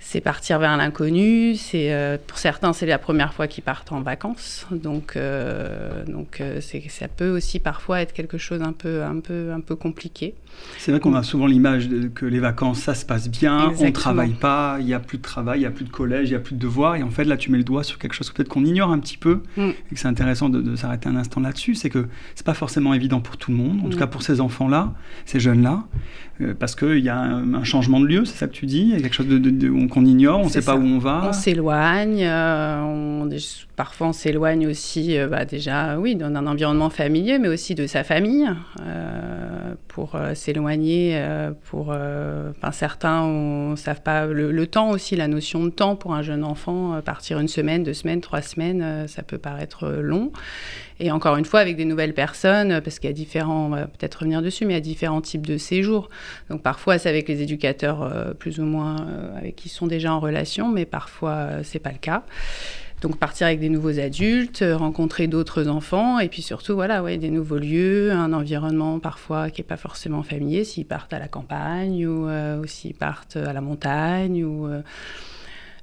c'est 0.00 0.20
partir 0.20 0.58
vers 0.58 0.76
l'inconnu. 0.76 1.54
C'est 1.56 1.92
euh, 1.92 2.16
pour 2.26 2.38
certains, 2.38 2.72
c'est 2.72 2.86
la 2.86 2.98
première 2.98 3.34
fois 3.34 3.46
qu'ils 3.46 3.64
partent 3.64 3.92
en 3.92 4.00
vacances. 4.00 4.66
Donc, 4.70 5.14
euh, 5.16 6.04
donc 6.06 6.40
euh, 6.40 6.60
ça 6.88 7.08
peut 7.08 7.30
aussi 7.30 7.58
parfois 7.58 8.00
être 8.00 8.12
quelque 8.12 8.38
chose 8.38 8.62
un 8.62 8.72
peu, 8.72 9.02
un 9.02 9.20
peu, 9.20 9.52
un 9.52 9.60
peu 9.60 9.76
compliqué. 9.76 10.34
C'est 10.78 10.90
vrai 10.90 11.00
qu'on 11.00 11.14
a 11.14 11.22
souvent 11.22 11.46
l'image 11.46 11.88
que 12.14 12.26
les 12.26 12.40
vacances, 12.40 12.80
ça 12.80 12.94
se 12.94 13.04
passe 13.06 13.28
bien, 13.30 13.66
on 13.66 13.70
Exactement. 13.70 13.92
travaille 13.92 14.32
pas, 14.32 14.78
il 14.80 14.88
y 14.88 14.94
a 14.94 14.98
plus 14.98 15.18
de 15.18 15.22
travail, 15.22 15.60
il 15.60 15.62
y 15.62 15.66
a 15.66 15.70
plus 15.70 15.84
de 15.84 15.90
collège, 15.90 16.30
il 16.30 16.32
y 16.32 16.36
a 16.36 16.40
plus 16.40 16.54
de 16.56 16.60
devoirs. 16.60 16.96
Et 16.96 17.02
en 17.02 17.10
fait, 17.10 17.24
là, 17.24 17.36
tu 17.36 17.50
mets 17.52 17.58
le 17.58 17.64
doigt 17.64 17.84
sur 17.84 17.98
quelque 17.98 18.14
chose 18.14 18.30
peut-être 18.30 18.48
qu'on 18.48 18.64
ignore 18.64 18.90
un 18.90 18.98
petit 18.98 19.18
peu 19.18 19.42
Mm. 19.56 19.68
et 19.90 19.94
que 19.94 20.00
c'est 20.00 20.08
intéressant 20.08 20.48
de, 20.48 20.60
de 20.60 20.74
s'arrêter 20.74 21.08
un 21.08 21.16
instant 21.16 21.40
là-dessus. 21.40 21.74
C'est 21.74 21.90
que 21.90 22.08
c'est 22.34 22.46
pas 22.46 22.54
forcément 22.54 22.92
évident 22.94 23.20
pour 23.20 23.36
tout 23.36 23.50
le 23.50 23.56
monde, 23.56 23.80
en 23.84 23.88
tout 23.88 23.96
Mm. 23.96 24.00
cas 24.00 24.06
pour 24.08 24.22
ces 24.22 24.40
enfants-là, 24.40 24.94
ces 25.26 25.38
jeunes-là, 25.38 25.84
euh, 26.40 26.54
parce 26.58 26.74
qu'il 26.74 26.98
y 26.98 27.08
a 27.08 27.18
un, 27.18 27.54
un 27.54 27.64
changement 27.64 28.00
de 28.00 28.06
lieu, 28.06 28.24
c'est 28.24 28.36
ça 28.36 28.46
que 28.48 28.52
tu 28.52 28.66
dis, 28.66 28.80
il 28.80 28.88
y 28.90 28.94
a 28.94 29.00
quelque 29.00 29.14
chose 29.14 29.28
de, 29.28 29.38
de- 29.38 29.50
de- 29.50 29.68
qu'on 29.88 30.04
ignore, 30.04 30.40
on 30.40 30.44
ne 30.44 30.48
sait 30.50 30.62
pas 30.62 30.76
où 30.76 30.82
on 30.84 30.98
va. 30.98 31.22
On 31.28 31.32
s'éloigne, 31.32 32.22
euh, 32.24 32.80
on- 32.82 33.26
parfois 33.78 34.08
on 34.08 34.12
s'éloigne 34.12 34.66
aussi, 34.66 35.16
euh, 35.16 35.28
bah, 35.28 35.44
déjà, 35.44 35.98
oui, 35.98 36.16
d'un 36.16 36.34
environnement 36.46 36.90
familier, 36.90 37.38
mais 37.38 37.46
aussi 37.46 37.76
de 37.76 37.86
sa 37.86 38.02
famille, 38.02 38.50
euh, 38.80 39.74
pour 39.86 40.16
euh, 40.16 40.34
s'éloigner, 40.34 41.24
pour, 41.70 41.94
certains 42.72 43.26
ne 43.28 43.76
savent 43.76 44.02
pas 44.02 44.26
le, 44.26 44.50
le 44.50 44.66
temps 44.66 44.90
aussi, 44.90 45.14
la 45.14 45.28
notion 45.28 45.62
de 45.64 45.70
temps 45.70 45.94
pour 45.94 46.12
un 46.12 46.22
jeune 46.22 46.42
enfant, 46.42 47.00
partir 47.02 47.38
une 47.38 47.46
semaine, 47.46 47.84
deux 47.84 47.94
semaines, 47.94 48.20
trois 48.20 48.42
semaines, 48.42 49.06
ça 49.06 49.22
peut 49.22 49.38
paraître 49.38 49.88
long. 49.88 50.32
Et 50.98 51.12
encore 51.12 51.36
une 51.36 51.44
fois, 51.44 51.60
avec 51.60 51.76
des 51.76 51.84
nouvelles 51.84 52.14
personnes, 52.14 52.80
parce 52.80 52.98
qu'il 52.98 53.08
y 53.08 53.12
a 53.12 53.14
différents, 53.14 53.66
on 53.66 53.68
va 53.68 53.86
peut-être 53.86 54.16
revenir 54.16 54.42
dessus, 54.42 54.66
mais 54.66 54.72
il 54.72 54.76
y 54.76 54.78
a 54.78 54.80
différents 54.80 55.20
types 55.20 55.46
de 55.46 55.56
séjours. 55.56 56.08
Donc 56.50 56.62
parfois, 56.62 56.98
c'est 56.98 57.08
avec 57.08 57.28
les 57.28 57.42
éducateurs 57.42 58.34
plus 58.38 58.58
ou 58.58 58.64
moins 58.64 58.96
avec 59.36 59.54
qui 59.54 59.68
sont 59.68 59.86
déjà 59.86 60.12
en 60.12 60.18
relation, 60.18 60.68
mais 60.68 60.84
parfois, 60.84 61.62
c'est 61.62 61.78
pas 61.78 61.92
le 61.92 61.98
cas. 61.98 62.24
Donc 63.00 63.16
partir 63.16 63.46
avec 63.46 63.60
des 63.60 63.68
nouveaux 63.68 64.00
adultes, 64.00 64.62
euh, 64.62 64.76
rencontrer 64.76 65.28
d'autres 65.28 65.68
enfants, 65.68 66.18
et 66.18 66.28
puis 66.28 66.42
surtout, 66.42 66.74
voilà, 66.74 67.02
ouais, 67.02 67.16
des 67.16 67.30
nouveaux 67.30 67.58
lieux, 67.58 68.10
un 68.10 68.32
environnement 68.32 68.98
parfois 68.98 69.50
qui 69.50 69.60
n'est 69.60 69.66
pas 69.66 69.76
forcément 69.76 70.24
familier, 70.24 70.64
s'ils 70.64 70.86
partent 70.86 71.12
à 71.12 71.20
la 71.20 71.28
campagne 71.28 72.06
ou, 72.06 72.28
euh, 72.28 72.58
ou 72.58 72.66
s'ils 72.66 72.94
partent 72.94 73.36
à 73.36 73.52
la 73.52 73.60
montagne, 73.60 74.44
ou, 74.44 74.66
euh, 74.66 74.82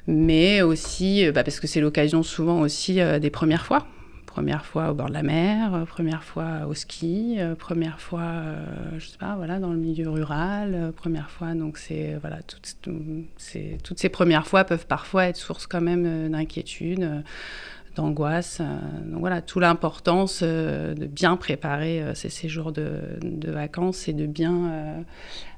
mais 0.08 0.62
aussi, 0.62 1.26
euh, 1.26 1.32
bah, 1.32 1.44
parce 1.44 1.60
que 1.60 1.68
c'est 1.68 1.82
l'occasion 1.82 2.24
souvent 2.24 2.60
aussi 2.62 3.02
euh, 3.02 3.20
des 3.20 3.30
premières 3.30 3.66
fois 3.66 3.88
première 4.36 4.66
fois 4.66 4.92
au 4.92 4.94
bord 4.94 5.08
de 5.08 5.14
la 5.14 5.24
mer, 5.24 5.74
euh, 5.74 5.86
première 5.86 6.22
fois 6.26 6.66
au 6.68 6.74
ski, 6.74 7.36
euh, 7.38 7.56
première 7.56 8.02
fois, 8.02 8.20
euh, 8.22 8.66
je 8.98 9.06
sais 9.08 9.18
pas, 9.18 9.36
voilà, 9.38 9.60
dans 9.60 9.72
le 9.72 9.78
milieu 9.78 10.10
rural, 10.10 10.72
euh, 10.76 10.92
première 10.92 11.30
fois. 11.30 11.54
Donc 11.54 11.78
c'est 11.78 12.18
voilà, 12.20 12.40
toutes, 12.42 12.76
tout- 12.82 13.24
c'est- 13.38 13.78
toutes 13.82 13.98
ces 13.98 14.10
premières 14.10 14.46
fois 14.46 14.66
peuvent 14.66 14.88
parfois 14.88 15.28
être 15.28 15.38
source 15.38 15.68
quand 15.68 15.80
même 15.80 16.30
d'inquiétude, 16.30 17.24
d'angoisse. 17.96 18.60
donc 19.10 19.22
voilà, 19.22 19.42
toute 19.42 19.62
l'importance 19.62 20.44
de 20.44 21.06
bien 21.08 21.38
préparer 21.38 22.04
ces 22.14 22.28
séjours 22.30 22.74
de, 22.74 22.90
de 23.22 23.52
vacances 23.52 24.10
et 24.10 24.14
de 24.14 24.26
bien 24.26 24.54
euh, 24.70 25.02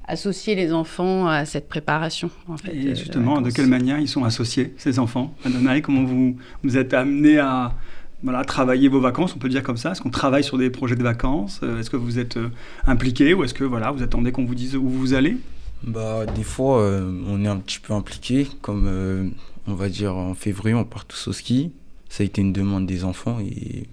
associer 0.06 0.54
les 0.54 0.72
enfants 0.72 1.26
à 1.26 1.44
cette 1.46 1.68
préparation. 1.68 2.30
En 2.46 2.56
fait, 2.56 2.72
Et 2.76 2.94
justement, 2.94 3.40
de, 3.40 3.50
quelle 3.50 3.66
manière 3.66 3.98
ils 3.98 4.06
sont 4.06 4.22
associés, 4.24 4.72
ces 4.76 5.00
enfants? 5.00 5.34
Adonai, 5.44 5.82
comment 5.82 6.04
vous, 6.04 6.36
vous 6.62 6.76
êtes 6.76 6.94
amenés 6.94 7.40
à 7.40 7.72
voilà, 8.22 8.44
travailler 8.44 8.88
vos 8.88 9.00
vacances, 9.00 9.34
on 9.34 9.38
peut 9.38 9.46
le 9.46 9.52
dire 9.52 9.62
comme 9.62 9.76
ça 9.76 9.92
Est-ce 9.92 10.00
qu'on 10.00 10.10
travaille 10.10 10.42
sur 10.42 10.58
des 10.58 10.70
projets 10.70 10.96
de 10.96 11.02
vacances? 11.02 11.60
Euh, 11.62 11.78
Est-ce 11.78 11.90
que 11.90 11.96
vous 11.96 12.18
êtes 12.18 12.36
euh, 12.36 12.48
impliqués 12.86 13.34
ou 13.34 13.44
est-ce 13.44 13.54
que 13.54 13.64
voilà, 13.64 13.90
vous 13.90 14.02
attendez 14.02 14.32
qu'on 14.32 14.44
vous 14.44 14.56
dise 14.56 14.76
où 14.76 14.88
vous 14.88 15.14
allez? 15.14 15.36
Bah, 15.84 16.26
des 16.26 16.42
fois, 16.42 16.80
euh, 16.80 17.12
on 17.26 17.44
est 17.44 17.48
un 17.48 17.58
petit 17.58 17.78
peu 17.78 17.92
impliqué, 17.92 18.48
comme 18.60 18.86
euh, 18.88 19.28
on 19.66 19.74
va 19.74 19.88
dire 19.88 20.16
en 20.16 20.34
février, 20.34 20.74
on 20.74 20.84
part 20.84 21.04
tous 21.04 21.28
au 21.28 21.32
ski. 21.32 21.70
Ça 22.08 22.22
a 22.22 22.26
été 22.26 22.40
une 22.40 22.52
demande 22.52 22.86
des 22.86 23.04
enfants 23.04 23.38
et 23.40 23.86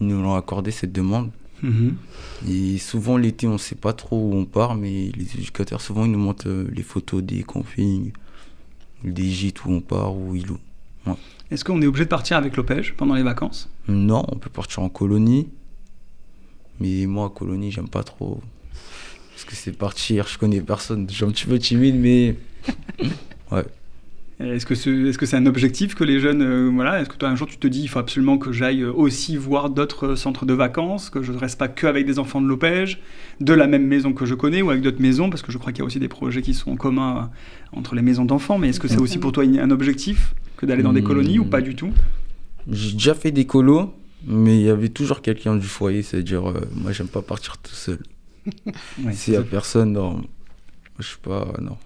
ils 0.00 0.06
nous 0.06 0.22
l'ont 0.22 0.34
accordé 0.34 0.70
cette 0.70 0.92
demande. 0.92 1.30
Mhm. 1.62 1.96
Et 2.48 2.78
souvent 2.78 3.16
l'été, 3.16 3.48
on 3.48 3.54
ne 3.54 3.58
sait 3.58 3.74
pas 3.74 3.94
trop 3.94 4.18
où 4.18 4.34
on 4.34 4.44
part, 4.44 4.74
mais 4.76 5.10
les 5.16 5.34
éducateurs, 5.34 5.80
souvent, 5.80 6.04
ils 6.04 6.12
nous 6.12 6.18
montrent 6.18 6.48
les 6.48 6.82
photos 6.82 7.22
des 7.22 7.42
campings, 7.42 8.12
des 9.02 9.30
gîtes 9.30 9.64
où 9.64 9.70
on 9.70 9.80
part, 9.80 10.14
où 10.14 10.36
ils 10.36 10.46
louent. 10.46 10.60
Est-ce 11.50 11.64
qu'on 11.64 11.80
est 11.80 11.86
obligé 11.86 12.04
de 12.04 12.10
partir 12.10 12.36
avec 12.36 12.56
l'opège 12.56 12.94
pendant 12.96 13.14
les 13.14 13.22
vacances? 13.22 13.70
Non, 13.88 14.24
on 14.28 14.36
peut 14.36 14.50
partir 14.50 14.82
en 14.82 14.88
colonie. 14.88 15.48
Mais 16.80 17.06
moi, 17.06 17.30
colonie, 17.30 17.70
j'aime 17.70 17.88
pas 17.88 18.02
trop. 18.02 18.40
Parce 19.30 19.44
que 19.44 19.54
c'est 19.54 19.72
partir, 19.72 20.26
je 20.26 20.38
connais 20.38 20.60
personne. 20.60 21.06
Je 21.08 21.14
suis 21.14 21.24
un 21.24 21.30
petit 21.30 21.46
peu 21.46 21.58
timide, 21.58 21.96
mais. 21.96 22.36
ouais. 23.52 23.64
Est-ce 24.38 24.66
que 24.66 24.74
c'est 24.74 24.90
est 24.90 25.12
-ce 25.12 25.24
c'est 25.24 25.36
un 25.36 25.46
objectif 25.46 25.94
que 25.94 26.04
les 26.04 26.20
jeunes. 26.20 26.42
euh, 26.42 26.70
voilà, 26.74 27.00
Est-ce 27.00 27.08
que 27.08 27.16
toi, 27.16 27.30
un 27.30 27.36
jour, 27.36 27.46
tu 27.46 27.56
te 27.56 27.66
dis 27.66 27.80
il 27.82 27.88
faut 27.88 27.98
absolument 27.98 28.36
que 28.36 28.52
j'aille 28.52 28.82
euh, 28.82 28.92
aussi 28.92 29.38
voir 29.38 29.70
d'autres 29.70 30.08
euh, 30.08 30.16
centres 30.16 30.44
de 30.44 30.52
vacances, 30.52 31.08
que 31.08 31.22
je 31.22 31.32
ne 31.32 31.38
reste 31.38 31.58
pas 31.58 31.68
que 31.68 31.86
avec 31.86 32.04
des 32.04 32.18
enfants 32.18 32.42
de 32.42 32.46
l'opège, 32.46 33.00
de 33.40 33.54
la 33.54 33.66
même 33.66 33.86
maison 33.86 34.12
que 34.12 34.26
je 34.26 34.34
connais 34.34 34.60
ou 34.60 34.68
avec 34.68 34.82
d'autres 34.82 35.00
maisons 35.00 35.30
Parce 35.30 35.40
que 35.40 35.52
je 35.52 35.58
crois 35.58 35.72
qu'il 35.72 35.80
y 35.80 35.82
a 35.82 35.86
aussi 35.86 36.00
des 36.00 36.08
projets 36.08 36.42
qui 36.42 36.52
sont 36.52 36.76
communs 36.76 37.30
entre 37.72 37.94
les 37.94 38.02
maisons 38.02 38.26
d'enfants. 38.26 38.58
Mais 38.58 38.68
est-ce 38.68 38.80
que 38.80 38.88
c'est 38.88 39.00
aussi 39.00 39.16
pour 39.16 39.32
toi 39.32 39.44
un 39.44 39.70
objectif? 39.70 40.34
Que 40.56 40.66
d'aller 40.66 40.82
dans 40.82 40.92
des 40.92 41.00
Hmm. 41.02 41.04
colonies 41.04 41.38
ou 41.38 41.44
pas 41.44 41.60
du 41.60 41.74
tout? 41.74 41.90
J'ai 42.70 42.92
déjà 42.92 43.14
fait 43.14 43.30
des 43.30 43.44
colos, 43.46 43.94
mais 44.26 44.58
il 44.58 44.64
y 44.66 44.70
avait 44.70 44.88
toujours 44.88 45.22
quelqu'un 45.22 45.56
du 45.56 45.66
foyer. 45.66 46.02
C'est-à-dire, 46.02 46.48
euh, 46.48 46.60
moi, 46.74 46.92
j'aime 46.92 47.08
pas 47.08 47.22
partir 47.22 47.58
tout 47.58 47.74
seul. 47.74 47.98
Ouais, 49.04 49.12
S'il 49.12 49.34
y 49.34 49.36
a 49.36 49.42
personne, 49.42 49.92
non. 49.92 50.22
Je 50.98 51.06
sais 51.06 51.16
pas, 51.22 51.52
non. 51.60 51.76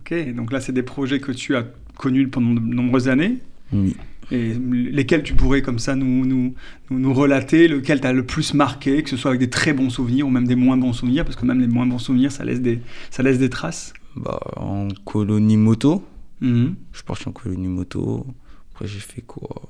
Ok, 0.00 0.34
donc 0.34 0.52
là, 0.52 0.60
c'est 0.60 0.72
des 0.72 0.82
projets 0.82 1.20
que 1.20 1.32
tu 1.32 1.56
as 1.56 1.66
connus 1.96 2.28
pendant 2.28 2.54
de 2.54 2.60
nombreuses 2.60 3.08
années? 3.08 3.38
Oui. 3.72 3.96
Et 4.30 4.54
lesquels 4.54 5.22
tu 5.22 5.34
pourrais 5.34 5.60
comme 5.60 5.78
ça 5.78 5.94
nous, 5.96 6.24
nous, 6.24 6.54
nous, 6.90 6.98
nous 6.98 7.12
relater, 7.14 7.68
lequel 7.68 8.00
t'as 8.00 8.12
le 8.12 8.24
plus 8.24 8.54
marqué, 8.54 9.02
que 9.02 9.10
ce 9.10 9.16
soit 9.18 9.30
avec 9.32 9.40
des 9.40 9.50
très 9.50 9.72
bons 9.74 9.90
souvenirs 9.90 10.26
ou 10.26 10.30
même 10.30 10.46
des 10.46 10.54
moins 10.56 10.76
bons 10.78 10.94
souvenirs, 10.94 11.24
parce 11.24 11.36
que 11.36 11.44
même 11.44 11.60
les 11.60 11.66
moins 11.66 11.86
bons 11.86 11.98
souvenirs, 11.98 12.32
ça 12.32 12.42
laisse 12.44 12.60
des, 12.62 12.80
ça 13.10 13.22
laisse 13.22 13.38
des 13.38 13.50
traces. 13.50 13.92
Bah, 14.16 14.40
en 14.56 14.88
colonie 15.04 15.56
moto. 15.58 16.02
Mhm. 16.40 16.74
Je 16.92 16.96
suis 16.98 17.04
parti 17.04 17.28
en 17.28 17.32
colonie 17.32 17.68
moto. 17.68 18.26
Après, 18.72 18.86
j'ai 18.86 18.98
fait 19.00 19.22
quoi? 19.22 19.62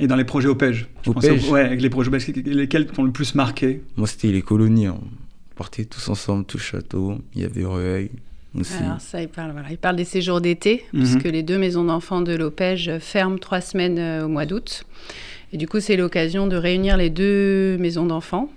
Et 0.00 0.06
dans 0.06 0.16
les 0.16 0.24
projets 0.24 0.48
OPEJ 0.48 0.86
je 1.04 1.10
Au 1.10 1.14
pensais 1.14 1.30
Pej 1.30 1.48
Ouais, 1.50 1.60
avec 1.62 1.80
les 1.80 1.90
projets 1.90 2.08
OPEJ, 2.08 2.28
lesquels 2.46 2.86
t'ont 2.86 3.02
le 3.04 3.10
plus 3.12 3.34
marqué? 3.34 3.82
Moi, 3.96 4.06
c'était 4.06 4.28
les 4.32 4.42
colonies. 4.42 4.86
hein. 4.86 4.98
On 5.00 5.54
partait 5.56 5.84
tous 5.84 6.08
ensemble, 6.08 6.44
tout 6.44 6.58
château. 6.58 7.18
Il 7.34 7.42
y 7.42 7.44
avait 7.44 7.64
Rueil 7.64 8.10
aussi. 8.56 8.74
Alors 8.82 9.00
ça, 9.00 9.20
il 9.20 9.28
parle, 9.28 9.52
voilà, 9.52 9.70
il 9.70 9.78
parle 9.78 9.96
des 9.96 10.04
séjours 10.04 10.40
d'été, 10.40 10.84
Mhm. 10.92 11.00
puisque 11.00 11.24
les 11.24 11.42
deux 11.42 11.58
maisons 11.58 11.82
d'enfants 11.84 12.20
de 12.20 12.32
l'Opège 12.34 12.92
ferment 13.00 13.38
trois 13.38 13.60
semaines 13.60 13.98
euh, 13.98 14.24
au 14.24 14.28
mois 14.28 14.46
d'août. 14.46 14.84
Et 15.52 15.56
du 15.56 15.66
coup, 15.66 15.80
c'est 15.80 15.96
l'occasion 15.96 16.46
de 16.46 16.56
réunir 16.56 16.96
les 16.96 17.10
deux 17.10 17.76
maisons 17.78 18.06
d'enfants, 18.06 18.50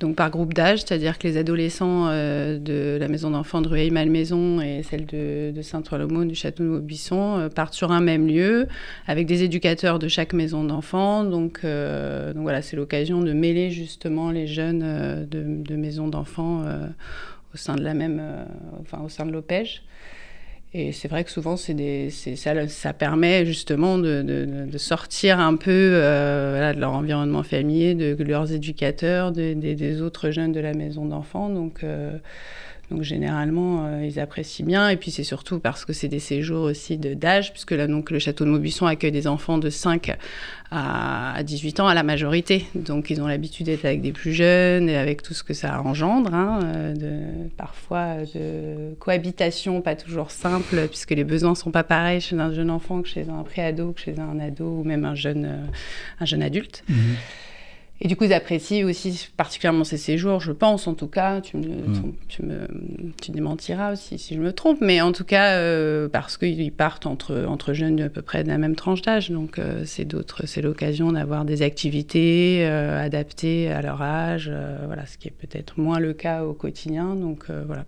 donc 0.00 0.16
par 0.16 0.30
groupe 0.30 0.54
d'âge, 0.54 0.80
c'est-à-dire 0.80 1.18
que 1.18 1.28
les 1.28 1.36
adolescents 1.36 2.08
euh, 2.08 2.58
de 2.58 2.96
la 2.98 3.06
maison 3.06 3.30
d'enfants 3.30 3.60
de 3.60 3.68
Rueil-Malmaison 3.68 4.60
et 4.62 4.82
celle 4.82 5.04
de, 5.04 5.52
de 5.54 5.62
Saint-Ouen 5.62 6.24
du 6.24 6.34
château 6.34 6.64
de 6.64 6.68
Maubuisson 6.68 7.38
euh, 7.38 7.48
partent 7.50 7.74
sur 7.74 7.92
un 7.92 8.00
même 8.00 8.26
lieu, 8.26 8.66
avec 9.06 9.26
des 9.26 9.42
éducateurs 9.42 9.98
de 9.98 10.08
chaque 10.08 10.32
maison 10.32 10.64
d'enfants. 10.64 11.24
Donc, 11.24 11.60
euh, 11.64 12.32
donc 12.32 12.42
voilà, 12.44 12.62
c'est 12.62 12.76
l'occasion 12.76 13.20
de 13.20 13.32
mêler 13.34 13.70
justement 13.70 14.30
les 14.30 14.46
jeunes 14.46 14.82
euh, 14.82 15.26
de, 15.26 15.76
maisons 15.76 16.08
d'enfants 16.08 16.64
au 17.54 17.56
sein 17.56 17.74
de 17.74 17.82
la 17.82 17.94
même, 17.94 18.22
enfin 18.80 19.02
au 19.04 19.08
sein 19.08 19.26
de 19.26 19.32
l'OPEJ. 19.32 19.82
Et 20.72 20.92
c'est 20.92 21.08
vrai 21.08 21.24
que 21.24 21.30
souvent, 21.30 21.56
c'est 21.56 21.74
des, 21.74 22.10
ça, 22.10 22.68
ça 22.68 22.92
permet 22.92 23.44
justement 23.44 23.98
de, 23.98 24.22
de- 24.22 24.78
sortir 24.78 25.40
un 25.40 25.56
peu 25.56 25.70
euh, 25.70 26.72
de 26.72 26.78
leur 26.80 26.92
environnement 26.92 27.42
familier, 27.42 27.96
de, 27.96 28.16
leurs 28.22 28.52
éducateurs, 28.52 29.32
de- 29.32 29.54
des- 29.54 29.74
des 29.74 30.00
autres 30.00 30.30
jeunes 30.30 30.52
de 30.52 30.60
la 30.60 30.72
maison 30.72 31.06
d'enfants. 31.06 31.48
Donc, 31.48 31.82
euh, 31.82 32.16
donc 32.90 33.02
généralement, 33.02 33.86
euh, 33.86 34.04
ils 34.04 34.18
apprécient 34.18 34.66
bien. 34.66 34.88
Et 34.88 34.96
puis 34.96 35.10
c'est 35.10 35.24
surtout 35.24 35.60
parce 35.60 35.84
que 35.84 35.92
c'est 35.92 36.08
des 36.08 36.18
séjours 36.18 36.64
aussi 36.64 36.98
d'âge, 36.98 37.52
puisque 37.52 37.70
là, 37.70 37.86
donc, 37.86 38.10
le 38.10 38.18
château 38.18 38.44
de 38.44 38.50
Maubuisson 38.50 38.86
accueille 38.86 39.12
des 39.12 39.26
enfants 39.26 39.58
de 39.58 39.70
5 39.70 40.16
à, 40.72 41.34
à 41.34 41.42
18 41.42 41.80
ans 41.80 41.88
à 41.88 41.94
la 41.94 42.02
majorité. 42.02 42.66
Donc 42.74 43.10
ils 43.10 43.20
ont 43.20 43.26
l'habitude 43.26 43.66
d'être 43.66 43.84
avec 43.84 44.00
des 44.00 44.12
plus 44.12 44.32
jeunes 44.32 44.88
et 44.88 44.96
avec 44.96 45.22
tout 45.22 45.34
ce 45.34 45.42
que 45.42 45.54
ça 45.54 45.80
engendre, 45.82 46.34
hein, 46.34 46.60
euh, 46.64 46.94
parfois 47.56 48.16
de 48.34 48.94
cohabitation 48.98 49.80
pas 49.80 49.94
toujours 49.94 50.30
simple, 50.30 50.88
puisque 50.88 51.12
les 51.12 51.24
besoins 51.24 51.54
sont 51.54 51.70
pas 51.70 51.84
pareils 51.84 52.20
chez 52.20 52.36
un 52.38 52.52
jeune 52.52 52.70
enfant 52.70 53.02
que 53.02 53.08
chez 53.08 53.26
un 53.28 53.42
préado, 53.42 53.92
que 53.92 54.00
chez 54.00 54.16
un 54.18 54.38
ado 54.40 54.80
ou 54.80 54.84
même 54.84 55.04
un 55.04 55.14
jeune, 55.14 55.44
euh, 55.44 55.66
un 56.20 56.24
jeune 56.24 56.42
adulte. 56.42 56.82
Et 58.02 58.08
du 58.08 58.16
coup, 58.16 58.24
ils 58.24 58.32
apprécient 58.32 58.86
aussi 58.86 59.28
particulièrement 59.36 59.84
ces 59.84 59.98
séjours, 59.98 60.40
je 60.40 60.52
pense, 60.52 60.86
en 60.86 60.94
tout 60.94 61.06
cas. 61.06 61.42
Tu 61.42 61.58
me, 61.58 61.66
Mm. 61.86 62.12
tu 62.28 62.42
me 62.42 62.66
tu 63.20 63.30
démentiras 63.30 63.92
aussi 63.92 64.18
si 64.18 64.34
je 64.34 64.40
me 64.40 64.52
trompe, 64.54 64.78
mais 64.80 65.02
en 65.02 65.12
tout 65.12 65.24
cas, 65.24 65.56
euh, 65.58 66.08
parce 66.08 66.38
qu'ils 66.38 66.72
partent 66.72 67.04
entre, 67.04 67.44
entre 67.46 67.74
jeunes 67.74 68.00
à 68.00 68.08
peu 68.08 68.22
près 68.22 68.42
de 68.42 68.48
la 68.48 68.56
même 68.56 68.74
tranche 68.74 69.02
d'âge. 69.02 69.30
Donc, 69.30 69.58
euh, 69.58 69.82
c'est 69.84 70.06
d'autres, 70.06 70.46
c'est 70.46 70.62
l'occasion 70.62 71.12
d'avoir 71.12 71.44
des 71.44 71.60
activités 71.60 72.64
euh, 72.66 72.98
adaptées 73.04 73.70
à 73.70 73.82
leur 73.82 74.00
âge, 74.00 74.48
euh, 74.50 74.78
voilà, 74.86 75.04
ce 75.04 75.18
qui 75.18 75.28
est 75.28 75.32
peut-être 75.32 75.78
moins 75.78 75.98
le 75.98 76.14
cas 76.14 76.44
au 76.44 76.54
quotidien. 76.54 77.14
Donc, 77.14 77.44
euh, 77.50 77.64
voilà. 77.66 77.84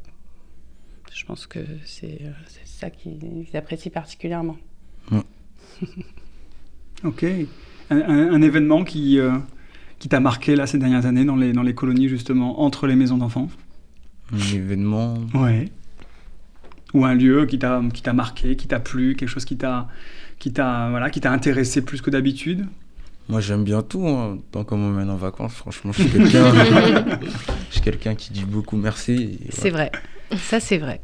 Je 1.15 1.25
pense 1.25 1.47
que 1.47 1.61
c'est, 1.87 2.21
c'est 2.49 2.67
ça 2.67 2.91
qu'ils 2.91 3.47
apprécient 3.55 3.91
particulièrement. 3.93 4.57
Ok. 7.05 7.25
Un, 7.91 7.97
un- 8.01 8.33
un 8.35 8.43
événement 8.43 8.85
qui, 8.85 9.19
euh, 9.19 9.33
qui 10.03 10.09
t'a 10.09 10.19
marqué 10.19 10.57
là 10.57 10.67
ces 10.67 10.79
dernières 10.79 11.07
années 11.07 11.25
dans 11.25 11.37
les, 11.37 11.53
dans 11.53 11.63
les 11.63 11.77
colonies 11.77 12.09
justement, 12.09 12.61
entre 12.61 12.89
les 12.89 12.97
maisons 12.97 13.19
d'enfants 13.19 13.49
Un 14.33 14.55
événement. 14.57 15.15
Ouais. 15.33 15.69
Ou 16.93 17.05
un 17.05 17.15
lieu 17.15 17.47
qui 17.47 17.57
t'a 17.61 17.81
qui 17.95 18.03
t'a 18.03 18.13
marqué, 18.13 18.57
qui 18.57 18.67
t'a 18.67 18.81
plu, 18.81 19.15
quelque 19.15 19.29
chose 19.29 19.45
qui 19.45 19.57
t'a 19.57 19.87
qui 20.41 20.53
t'a 20.53 20.89
voilà, 20.91 21.09
qui 21.09 21.21
t'a 21.21 21.31
intéressé 21.31 21.83
plus 21.83 22.03
que 22.03 22.11
d'habitude. 22.11 22.67
Moi, 23.29 23.41
j'aime 23.41 23.63
bien 23.63 23.83
tout. 23.83 24.05
hein. 24.09 24.39
Tant 24.51 24.65
qu'on 24.65 24.77
m'emmène 24.77 25.09
en 25.09 25.15
vacances, 25.15 25.55
franchement, 25.55 25.93
je 25.93 26.03
suis 26.03 26.11
quelqu'un 26.11 26.53
je 27.71 27.73
suis 27.75 27.81
quelqu'un 27.81 28.17
qui 28.17 28.33
dit 28.33 28.45
beaucoup 28.45 28.77
merci. 28.77 29.39
C'est 29.51 29.71
vrai, 29.71 29.93
ça 30.37 30.59
c'est 30.59 30.79
vrai. 30.79 31.01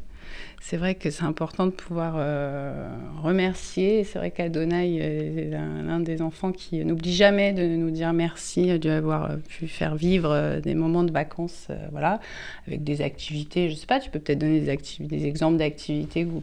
C'est 0.61 0.77
vrai 0.77 0.95
que 0.95 1.11
c'est 1.11 1.25
important 1.25 1.67
de 1.67 1.71
pouvoir 1.71 2.15
euh, 2.17 2.89
remercier. 3.23 4.05
C'est 4.05 4.19
vrai 4.19 4.31
qu'Adonai 4.31 4.97
est 4.97 5.51
l'un 5.51 6.01
des 6.01 6.21
enfants 6.21 6.53
qui 6.53 6.85
n'oublie 6.85 7.15
jamais 7.15 7.53
de 7.53 7.65
nous 7.65 7.91
dire 7.91 8.13
merci 8.13 8.79
d'avoir 8.79 9.39
pu 9.39 9.69
faire 9.69 9.95
vivre 9.95 10.31
euh, 10.31 10.61
des 10.61 10.75
moments 10.75 11.05
de 11.05 11.13
vacances, 11.13 11.69
euh, 11.71 11.87
voilà, 11.93 12.21
avec 12.67 12.85
des 12.85 13.01
activités. 13.03 13.71
Je 13.71 13.77
sais 13.77 13.87
pas, 13.87 14.01
tu 14.01 14.11
peux 14.11 14.19
peut-être 14.19 14.41
donner 14.41 14.61
des, 14.61 14.79
des 15.01 15.27
exemples 15.27 15.59
d'activités 15.59 16.25
que 16.25 16.31
vous, 16.31 16.43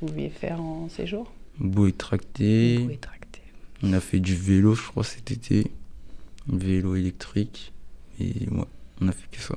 pouviez 0.00 0.28
faire 0.28 0.60
en 0.60 0.88
séjour 0.88 1.32
Beau 1.58 1.86
et 1.86 1.92
tracté. 1.92 2.76
Vous 2.76 2.82
pouvez 2.84 2.96
tracter. 2.98 3.40
On 3.82 3.92
a 3.92 4.00
fait 4.00 4.20
du 4.20 4.34
vélo, 4.34 4.74
je 4.74 4.86
crois, 4.86 5.04
cet 5.04 5.30
été. 5.30 5.70
Vélo 6.46 6.94
électrique. 6.94 7.72
Et 8.20 8.48
ouais, 8.50 8.64
on 9.00 9.08
a 9.08 9.12
fait 9.12 9.28
que 9.30 9.40
ça. 9.40 9.56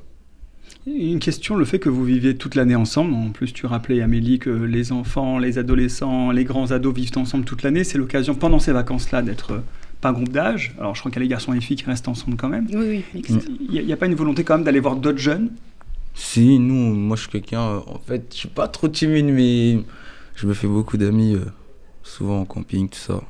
Une 0.86 1.20
question, 1.20 1.56
le 1.56 1.65
fait 1.65 1.80
que 1.80 1.89
vous 1.89 2.03
viviez 2.03 2.36
toute 2.36 2.56
l'année 2.56 2.75
ensemble, 2.75 3.13
en 3.13 3.30
plus 3.30 3.53
tu 3.53 3.65
rappelais 3.65 4.01
Amélie 4.01 4.39
que 4.39 4.50
les 4.50 4.92
enfants, 4.92 5.39
les 5.39 5.58
adolescents, 5.58 6.32
les 6.32 6.44
grands 6.44 6.72
ados 6.72 6.94
vivent 6.94 7.18
ensemble 7.18 7.46
toute 7.46 7.63
l'année, 7.63 7.84
c'est 7.84 7.98
l'occasion 7.98 8.36
pendant 8.36 8.60
ces 8.60 8.74
vacances-là 8.74 9.22
d'être 9.22 9.53
euh, 9.53 9.60
pas 10.01 10.12
groupe 10.12 10.30
d'âge, 10.30 10.75
alors 10.77 10.96
je 10.96 11.00
crois 11.00 11.10
qu'il 11.12 11.22
y 11.22 11.24
a 11.24 11.25
les 11.25 11.30
garçons 11.30 11.53
et 11.53 11.56
les 11.56 11.62
filles 11.62 11.77
qui 11.77 11.86
restent 11.86 12.10
ensemble 12.10 12.36
quand 12.36 12.50
même. 12.50 12.68
Oui, 12.74 13.03
oui. 13.13 13.24
Il 13.70 13.86
n'y 13.86 13.94
a, 13.94 13.98
pas 13.98 14.08
une 14.08 14.15
volonté 14.15 14.44
quand 14.44 14.56
même 14.56 14.65
d'aller 14.65 14.82
voir 14.82 14.98
d'autres 14.98 15.20
jeunes? 15.20 15.51
Si, 16.15 16.60
nous, 16.60 16.94
moi, 16.94 17.15
je 17.15 17.22
suis 17.22 17.32
quelqu'un. 17.32 17.62
euh, 17.62 17.80
En 17.88 18.00
fait, 18.00 18.27
je 18.32 18.38
suis 18.39 18.50
pas 18.50 18.68
trop 18.68 18.88
timide, 18.88 19.27
mais 19.27 19.80
je 20.36 20.46
me 20.46 20.53
fais 20.53 20.68
beaucoup 20.68 20.98
d'amis, 20.98 21.36
euh, 21.36 21.46
souvent 22.03 22.42
en 22.42 22.46
camping, 22.46 22.89
tout 22.89 23.00
ça. 23.00 23.22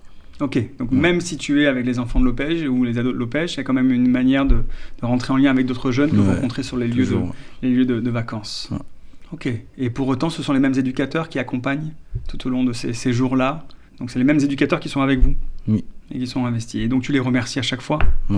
Ok, 0.42 0.60
donc 0.80 0.92
Ouais. 0.92 0.98
même 0.98 1.22
si 1.22 1.38
tu 1.38 1.62
es 1.62 1.68
avec 1.68 1.86
les 1.86 2.00
enfants 2.00 2.20
de 2.20 2.25
l'Opège 2.25 2.68
ou 2.68 2.84
les 2.84 2.98
ados 2.98 3.13
de 3.13 3.20
il 3.24 3.58
y 3.58 3.60
a 3.60 3.63
quand 3.63 3.74
même 3.74 3.92
une 3.92 4.10
manière 4.10 4.46
de, 4.46 4.56
de 5.02 5.06
rentrer 5.06 5.32
en 5.32 5.38
lien 5.38 5.52
avec 5.52 5.66
d'autres 5.68 5.92
jeunes 5.92 6.10
que 6.10 6.16
vous 6.16 6.32
rencontrez 6.32 6.63
sur 6.63 6.75
les 6.78 6.88
lieux, 6.88 7.06
de, 7.06 7.12
Toujours. 7.12 7.36
les 7.62 7.70
lieux 7.70 7.86
de, 7.86 8.00
de 8.00 8.10
vacances. 8.10 8.70
Ouais. 8.72 8.80
Ok, 9.32 9.50
et 9.78 9.90
pour 9.90 10.08
autant, 10.08 10.30
ce 10.30 10.44
sont 10.44 10.54
les 10.54 10.60
mêmes 10.60 10.78
éducateurs 10.78 11.30
qui 11.30 11.40
accompagnent 11.40 11.94
tout 12.28 12.46
au 12.48 12.50
long 12.50 12.63
de 12.63 12.74
ces, 12.74 12.94
ces 12.94 13.13
jours-là. 13.13 13.66
Donc 14.00 14.10
c'est 14.12 14.20
les 14.20 14.25
mêmes 14.25 14.40
éducateurs 14.40 14.80
qui 14.80 14.90
sont 14.90 15.02
avec 15.02 15.20
vous 15.20 15.36
Oui. 15.68 15.86
et 16.12 16.20
qui 16.20 16.28
sont 16.28 16.46
investis. 16.46 16.82
Et 16.82 16.88
donc 16.88 17.04
tu 17.04 17.12
les 17.12 17.20
remercies 17.20 17.60
à 17.60 17.63
chaque 17.63 17.82
fois 17.82 18.00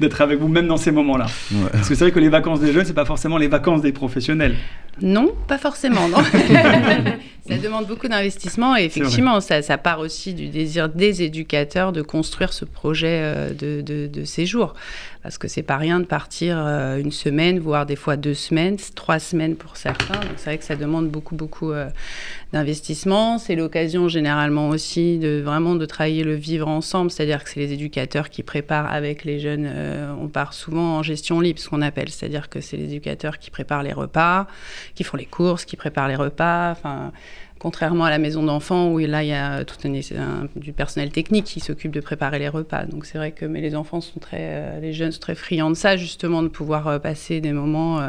d'être 0.00 0.20
avec 0.20 0.40
vous, 0.40 0.48
même 0.48 0.66
dans 0.66 0.76
ces 0.76 0.90
moments-là. 0.90 1.26
Parce 1.72 1.88
que 1.88 1.94
c'est 1.94 2.04
vrai 2.04 2.10
que 2.12 2.18
les 2.18 2.28
vacances 2.28 2.60
des 2.60 2.72
jeunes, 2.72 2.84
c'est 2.84 2.94
pas 2.94 3.04
forcément 3.04 3.38
les 3.38 3.46
vacances 3.48 3.80
des 3.80 3.92
professionnels. 3.92 4.56
Non, 5.00 5.32
pas 5.46 5.58
forcément, 5.58 6.08
non. 6.08 6.18
ça 7.48 7.56
demande 7.56 7.86
beaucoup 7.86 8.08
d'investissement 8.08 8.76
et 8.76 8.84
effectivement, 8.84 9.40
ça, 9.40 9.62
ça, 9.62 9.78
part 9.78 10.00
aussi 10.00 10.34
du 10.34 10.48
désir 10.48 10.88
des 10.88 11.22
éducateurs 11.22 11.92
de 11.92 12.02
construire 12.02 12.52
ce 12.52 12.64
projet 12.64 13.20
euh, 13.22 13.50
de, 13.54 13.80
de, 13.80 14.06
de 14.06 14.24
séjour. 14.24 14.74
Parce 15.22 15.36
que 15.36 15.48
c'est 15.48 15.62
pas 15.62 15.76
rien 15.76 16.00
de 16.00 16.04
partir 16.04 16.56
euh, 16.58 16.98
une 16.98 17.10
semaine, 17.10 17.58
voire 17.58 17.86
des 17.86 17.96
fois 17.96 18.16
deux 18.16 18.34
semaines, 18.34 18.76
trois 18.94 19.18
semaines 19.18 19.56
pour 19.56 19.76
certains. 19.76 20.14
Donc 20.14 20.32
c'est 20.36 20.44
vrai 20.44 20.58
que 20.58 20.64
ça 20.64 20.76
demande 20.76 21.08
beaucoup, 21.08 21.34
beaucoup 21.34 21.72
euh, 21.72 21.88
d'investissement. 22.52 23.38
C'est 23.38 23.56
l'occasion 23.56 24.08
généralement 24.08 24.68
aussi 24.68 25.18
de 25.18 25.42
vraiment 25.44 25.74
de 25.74 25.86
travailler 25.86 26.22
le 26.22 26.34
vivre 26.34 26.68
ensemble, 26.68 27.10
c'est-à-dire 27.10 27.44
que 27.44 27.50
c'est 27.50 27.60
les 27.60 27.72
éducateurs 27.72 28.30
qui 28.30 28.42
préparent 28.42 28.90
avec 28.92 29.24
les 29.24 29.40
jeunes. 29.40 29.68
on 30.20 30.28
part 30.28 30.54
souvent 30.54 30.98
en 30.98 31.02
gestion 31.02 31.40
libre, 31.40 31.58
ce 31.58 31.68
qu'on 31.68 31.82
appelle, 31.82 32.10
c'est-à-dire 32.10 32.48
que 32.48 32.60
c'est 32.60 32.76
les 32.76 32.84
éducateurs 32.84 33.38
qui 33.38 33.50
préparent 33.50 33.82
les 33.82 33.92
repas, 33.92 34.46
qui 34.94 35.04
font 35.04 35.16
les 35.16 35.26
courses, 35.26 35.64
qui 35.64 35.76
préparent 35.76 36.08
les 36.08 36.16
repas. 36.16 36.70
Enfin, 36.70 37.12
contrairement 37.58 38.04
à 38.04 38.10
la 38.10 38.18
maison 38.18 38.42
d'enfants 38.42 38.90
où 38.90 38.98
là 38.98 39.22
il 39.22 39.28
y 39.28 39.32
a 39.32 39.64
tout 39.64 39.76
un, 39.84 40.46
du 40.56 40.72
personnel 40.72 41.10
technique 41.10 41.44
qui 41.44 41.60
s'occupe 41.60 41.92
de 41.92 42.00
préparer 42.00 42.38
les 42.38 42.48
repas. 42.48 42.84
Donc 42.84 43.04
c'est 43.04 43.18
vrai 43.18 43.32
que 43.32 43.44
mais 43.44 43.60
les 43.60 43.74
enfants 43.74 44.00
sont 44.00 44.20
très, 44.20 44.38
euh, 44.40 44.80
les 44.80 44.92
jeunes 44.92 45.12
sont 45.12 45.20
très 45.20 45.34
friands 45.34 45.70
de 45.70 45.76
ça 45.76 45.96
justement 45.96 46.42
de 46.42 46.48
pouvoir 46.48 46.86
euh, 46.88 46.98
passer 46.98 47.40
des 47.40 47.52
moments 47.52 48.00
euh, 48.00 48.08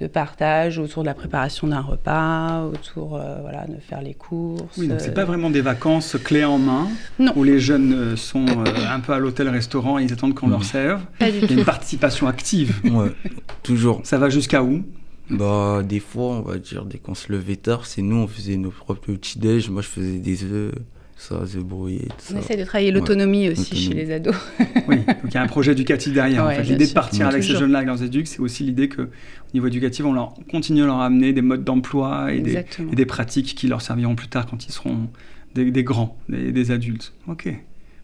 de 0.00 0.06
partage 0.06 0.78
autour 0.78 1.04
de 1.04 1.06
la 1.06 1.14
préparation 1.14 1.68
d'un 1.68 1.80
repas, 1.80 2.64
autour 2.64 3.18
voilà 3.40 3.64
de 3.66 3.80
faire 3.80 4.02
les 4.02 4.12
courses. 4.12 4.76
Oui, 4.76 4.88
donc 4.88 5.00
c'est 5.00 5.14
pas 5.14 5.24
vraiment 5.24 5.48
des 5.48 5.62
vacances 5.62 6.18
clés 6.22 6.44
en 6.44 6.58
main 6.58 6.86
non. 7.18 7.32
où 7.34 7.44
les 7.44 7.58
jeunes 7.58 8.14
sont 8.14 8.44
un 8.46 9.00
peu 9.00 9.14
à 9.14 9.18
l'hôtel-restaurant 9.18 9.98
et 9.98 10.04
ils 10.04 10.12
attendent 10.12 10.34
qu'on 10.34 10.48
leur 10.48 10.64
serve. 10.64 11.00
Pas 11.18 11.30
du 11.30 11.38
il 11.38 11.50
y 11.50 11.54
a 11.54 11.58
une 11.60 11.64
participation 11.64 12.26
active. 12.26 12.78
Ouais, 12.84 13.10
toujours. 13.62 14.02
Ça 14.04 14.18
va 14.18 14.28
jusqu'à 14.28 14.62
où? 14.62 14.82
Bah, 15.30 15.82
des 15.84 16.00
fois, 16.00 16.26
on 16.26 16.42
va 16.42 16.58
dire, 16.58 16.84
dès 16.84 16.98
qu'on 16.98 17.14
se 17.14 17.32
levait 17.32 17.56
tard, 17.56 17.86
c'est 17.86 18.02
nous, 18.02 18.16
on 18.16 18.28
faisait 18.28 18.56
nos 18.56 18.70
propres 18.70 19.12
petits-déj. 19.12 19.70
Moi, 19.70 19.82
je 19.82 19.88
faisais 19.88 20.18
des 20.18 20.44
œufs, 20.44 20.72
ça, 21.16 21.36
œufs 21.36 21.56
brouillés, 21.58 22.06
tout 22.06 22.34
On 22.34 22.38
essaie 22.38 22.56
de 22.56 22.64
travailler 22.64 22.92
l'autonomie 22.92 23.48
aussi 23.48 23.74
chez 23.76 23.94
les 23.94 24.12
ados. 24.12 24.36
oui, 24.88 24.98
donc 24.98 25.16
il 25.24 25.34
y 25.34 25.36
a 25.36 25.42
un 25.42 25.48
projet 25.48 25.72
éducatif 25.72 26.12
derrière. 26.12 26.44
en 26.44 26.50
fait. 26.50 26.62
L'idée 26.62 26.86
de 26.86 26.92
partir 26.92 27.26
avec 27.26 27.42
ces 27.42 27.56
jeunes-là, 27.56 27.78
avec 27.78 27.88
leurs 27.88 28.02
éducs, 28.02 28.28
c'est 28.28 28.40
aussi 28.40 28.62
l'idée 28.64 28.88
qu'au 28.88 29.06
niveau 29.54 29.66
éducatif, 29.66 30.04
on 30.04 30.12
leur 30.12 30.34
continue 30.50 30.82
à 30.82 30.86
leur 30.86 31.00
amener 31.00 31.32
des 31.32 31.42
modes 31.42 31.64
d'emploi 31.64 32.32
et 32.32 32.40
des, 32.40 32.56
et 32.56 32.94
des, 32.94 33.06
pratiques 33.06 33.54
qui 33.54 33.66
leur 33.66 33.82
serviront 33.82 34.14
plus 34.14 34.28
tard 34.28 34.46
quand 34.46 34.66
ils 34.66 34.72
seront 34.72 35.08
des, 35.54 35.70
des 35.70 35.84
grands, 35.84 36.16
des, 36.28 36.52
des 36.52 36.70
adultes. 36.70 37.14
Ok. 37.26 37.52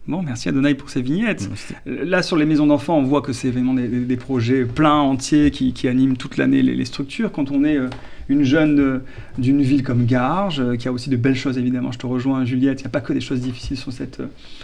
Bon, 0.05 0.21
merci 0.21 0.49
Adonai 0.49 0.73
pour 0.73 0.89
ces 0.89 1.01
vignettes. 1.01 1.49
Là, 1.85 2.21
sur 2.23 2.35
les 2.35 2.45
maisons 2.45 2.67
d'enfants, 2.67 2.97
on 2.97 3.03
voit 3.03 3.21
que 3.21 3.31
c'est 3.31 3.49
vraiment 3.51 3.73
des, 3.73 4.17
projets 4.17 4.65
pleins, 4.65 4.99
entiers, 4.99 5.49
qui, 5.49 5.87
animent 5.87 6.17
toute 6.17 6.35
l'année 6.35 6.61
les, 6.61 6.85
structures. 6.85 7.31
Quand 7.31 7.51
on 7.51 7.63
est 7.63 7.77
euh, 7.77 7.87
une 8.27 8.43
jeune 8.43 8.79
euh, 8.81 8.99
d'une 9.37 9.61
ville 9.61 9.81
comme 9.81 10.05
Garges, 10.05 10.59
euh, 10.59 10.75
qui 10.75 10.89
a 10.89 10.91
aussi 10.91 11.09
de 11.09 11.15
belles 11.15 11.37
choses, 11.37 11.57
évidemment, 11.57 11.93
je 11.93 11.99
te 11.99 12.05
rejoins, 12.05 12.43
Juliette, 12.43 12.81
il 12.81 12.83
n'y 12.83 12.87
a 12.87 12.89
pas 12.89 12.99
que 12.99 13.13
des 13.13 13.21
choses 13.21 13.39
difficiles 13.39 13.77
sur 13.77 13.93
cette, 13.93 14.21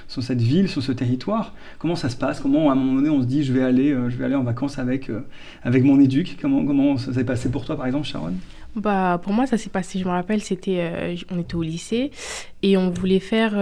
sur 0.09 0.21
cette 0.21 0.41
ville, 0.41 0.67
sur 0.67 0.83
ce 0.83 0.91
territoire. 0.91 1.53
Comment 1.77 1.95
ça 1.95 2.09
se 2.09 2.17
passe? 2.17 2.41
Comment, 2.41 2.69
à 2.69 2.73
un 2.73 2.75
moment 2.75 2.95
donné, 2.95 3.09
on 3.09 3.21
se 3.21 3.27
dit, 3.27 3.45
je 3.45 3.53
vais 3.53 3.63
aller, 3.63 3.95
je 4.09 4.17
vais 4.17 4.25
aller 4.25 4.35
en 4.35 4.43
vacances 4.43 4.77
avec, 4.77 5.09
avec 5.63 5.85
mon 5.85 6.01
éduc? 6.01 6.37
Comment, 6.41 6.65
comment 6.65 6.97
ça 6.97 7.13
s'est 7.13 7.23
passé 7.23 7.49
pour 7.49 7.63
toi, 7.63 7.77
par 7.77 7.85
exemple, 7.85 8.05
Sharon? 8.05 8.33
Bah, 8.75 9.21
pour 9.23 9.31
moi, 9.31 9.47
ça 9.47 9.57
s'est 9.57 9.69
passé, 9.69 9.99
je 9.99 10.03
me 10.03 10.09
rappelle, 10.09 10.41
c'était, 10.41 11.15
on 11.31 11.39
était 11.39 11.55
au 11.55 11.63
lycée 11.63 12.11
et 12.61 12.75
on 12.75 12.89
voulait 12.89 13.21
faire 13.21 13.53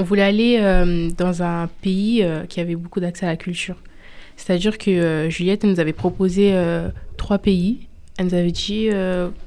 on 0.00 0.02
voulait 0.02 0.22
aller 0.22 0.58
euh, 0.60 1.10
dans 1.16 1.42
un 1.42 1.68
pays 1.82 2.22
euh, 2.22 2.46
qui 2.46 2.60
avait 2.60 2.74
beaucoup 2.74 3.00
d'accès 3.00 3.26
à 3.26 3.28
la 3.28 3.36
culture. 3.36 3.76
C'est-à-dire 4.36 4.78
que 4.78 4.90
euh, 4.90 5.30
Juliette 5.30 5.64
nous 5.64 5.78
avait 5.78 5.92
proposé 5.92 6.54
trois 7.16 7.38
pays. 7.38 7.86
Elle 8.18 8.26
nous 8.26 8.34
avait 8.34 8.50
dit 8.50 8.88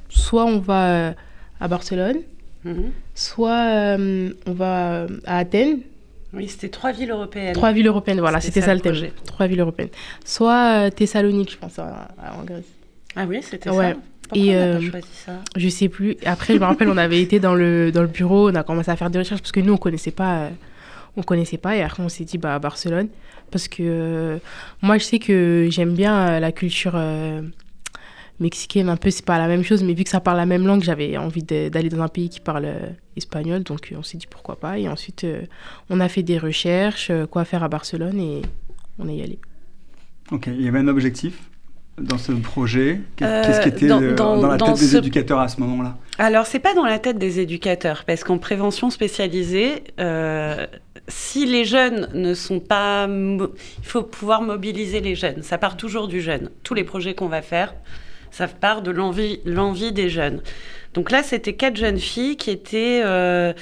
soit 0.10 0.46
on 0.46 0.60
va 0.60 1.16
à 1.60 1.68
Barcelone, 1.68 2.18
mhm. 2.64 2.92
soit 3.16 3.98
on 4.46 4.52
va 4.54 5.08
à 5.26 5.38
Athènes. 5.38 5.80
Oui, 6.34 6.48
c'était 6.48 6.70
trois 6.70 6.92
villes 6.92 7.12
européennes. 7.12 7.54
Trois 7.54 7.72
villes 7.72 7.88
européennes, 7.88 8.20
voilà, 8.20 8.42
c'était 8.42 8.62
ça, 8.62 8.74
le 8.74 8.82
thème. 8.82 8.96
Trois 9.26 9.48
villes 9.48 9.60
européennes. 9.60 9.90
Soit 10.26 10.90
Thessalonique, 10.92 11.52
je 11.52 11.58
pense, 11.58 11.78
en 11.80 12.44
Grèce. 12.44 12.66
Ah 13.16 13.26
oui, 13.28 13.42
c'était 13.44 13.70
ouais. 13.70 13.94
ça 13.94 13.98
et 14.34 14.56
euh, 14.56 14.82
choisi 14.82 15.08
ça 15.14 15.40
Je 15.56 15.70
sais 15.70 15.90
plus. 15.90 16.18
Après, 16.26 16.54
je 16.54 16.60
me 16.60 16.66
rappelle, 16.66 16.90
on 16.90 16.98
avait 16.98 17.22
été 17.22 17.40
dans 17.40 17.56
le, 17.56 17.92
dans 17.92 18.02
le 18.02 18.08
bureau, 18.08 18.50
on 18.50 18.56
a 18.56 18.64
commencé 18.64 18.90
à 18.90 18.96
faire 18.96 19.10
des 19.10 19.20
recherches 19.20 19.42
parce 19.42 19.52
que 19.52 19.60
nous, 19.60 19.74
on 19.74 19.78
connaissait 19.78 20.12
pas. 20.12 20.44
Euh, 20.44 20.50
on 21.16 21.22
connaissait 21.22 21.58
pas. 21.58 21.76
Et 21.76 21.84
après 21.84 22.02
on 22.02 22.10
s'est 22.10 22.24
dit 22.24 22.38
bah 22.38 22.56
à 22.56 22.60
Barcelone. 22.60 23.08
Parce 23.52 23.68
que 23.68 23.84
euh, 23.84 24.38
moi 24.82 24.98
je 24.98 25.04
sais 25.04 25.20
que 25.20 25.68
j'aime 25.70 25.94
bien 25.94 26.40
la 26.40 26.52
culture 26.52 27.00
mexicaine 28.40 28.90
un 28.90 28.98
peu. 28.98 29.12
C'est 29.12 29.26
pas 29.26 29.38
la 29.38 29.48
même 29.48 29.64
chose 29.64 29.84
mais 29.84 29.94
vu 29.94 30.06
que 30.06 30.10
ça 30.10 30.20
parle 30.20 30.38
la 30.38 30.48
même 30.48 30.66
langue 30.66 30.82
j'avais 30.82 31.16
envie 31.18 31.44
d'aller 31.44 31.90
dans 31.90 32.02
un 32.02 32.08
pays 32.08 32.30
qui 32.30 32.40
parle 32.40 32.68
espagnol. 33.16 33.62
Donc 33.62 33.94
on 33.96 34.02
s'est 34.02 34.18
dit 34.18 34.26
pourquoi 34.28 34.60
pas. 34.60 34.80
Et 34.80 34.90
ensuite 34.90 35.28
on 35.92 36.00
a 36.00 36.10
fait 36.10 36.24
des 36.24 36.40
recherches 36.40 37.12
quoi 37.30 37.46
faire 37.46 37.62
à 37.62 37.68
Barcelone 37.68 38.20
et 38.20 38.42
on 38.98 39.08
est 39.08 39.18
y 39.18 39.22
allé. 39.22 39.38
Ok 40.32 40.48
il 40.48 40.64
y 40.64 40.68
avait 40.68 40.80
un 40.80 40.88
objectif? 40.88 41.52
Dans 41.98 42.18
ce 42.18 42.32
projet 42.32 43.02
Qu'est-ce 43.16 43.62
qui 43.62 43.70
était 43.70 43.92
euh, 43.92 44.16
dans, 44.16 44.36
la 44.48 44.58
tête 44.58 44.80
des 44.80 44.98
éducateurs 44.98 45.40
à 45.40 45.48
ce 45.48 45.60
moment-là 45.62 45.98
Alors, 46.18 46.46
c'est 46.46 46.60
pas 46.60 46.74
dans 46.74 46.86
la 46.86 47.00
tête 47.00 47.18
des 47.18 47.40
éducateurs, 47.40 48.04
parce 48.06 48.24
qu'en 48.24 48.38
prévention 48.38 48.90
spécialisée, 48.90 49.84
euh, 50.00 50.66
si 51.08 51.46
les 51.46 51.66
jeunes 51.66 52.10
ne 52.14 52.34
sont 52.34 52.60
pas... 52.60 53.08
Il 53.08 53.50
faut 53.84 54.04
pouvoir 54.04 54.42
mobiliser 54.42 55.02
les 55.02 55.16
jeunes. 55.16 55.44
Ça 55.44 55.58
part 55.58 55.78
toujours 55.78 56.08
du 56.08 56.22
jeune. 56.22 56.50
Tous 56.64 56.74
les 56.74 56.84
projets 56.84 57.14
qu'on 57.14 57.28
va 57.28 57.42
faire, 57.42 57.76
ça 58.32 58.48
part 58.48 58.82
de 58.82 58.92
l'envie 58.92 59.92
des 59.92 60.10
jeunes. 60.10 60.42
Donc 60.96 61.12
là, 61.12 61.22
c'était 61.22 61.54
quatre 61.54 61.78
jeunes 61.78 62.00
filles 62.00 62.38
qui 62.38 62.50
étaient... 62.50 63.02
Euh, 63.04 63.54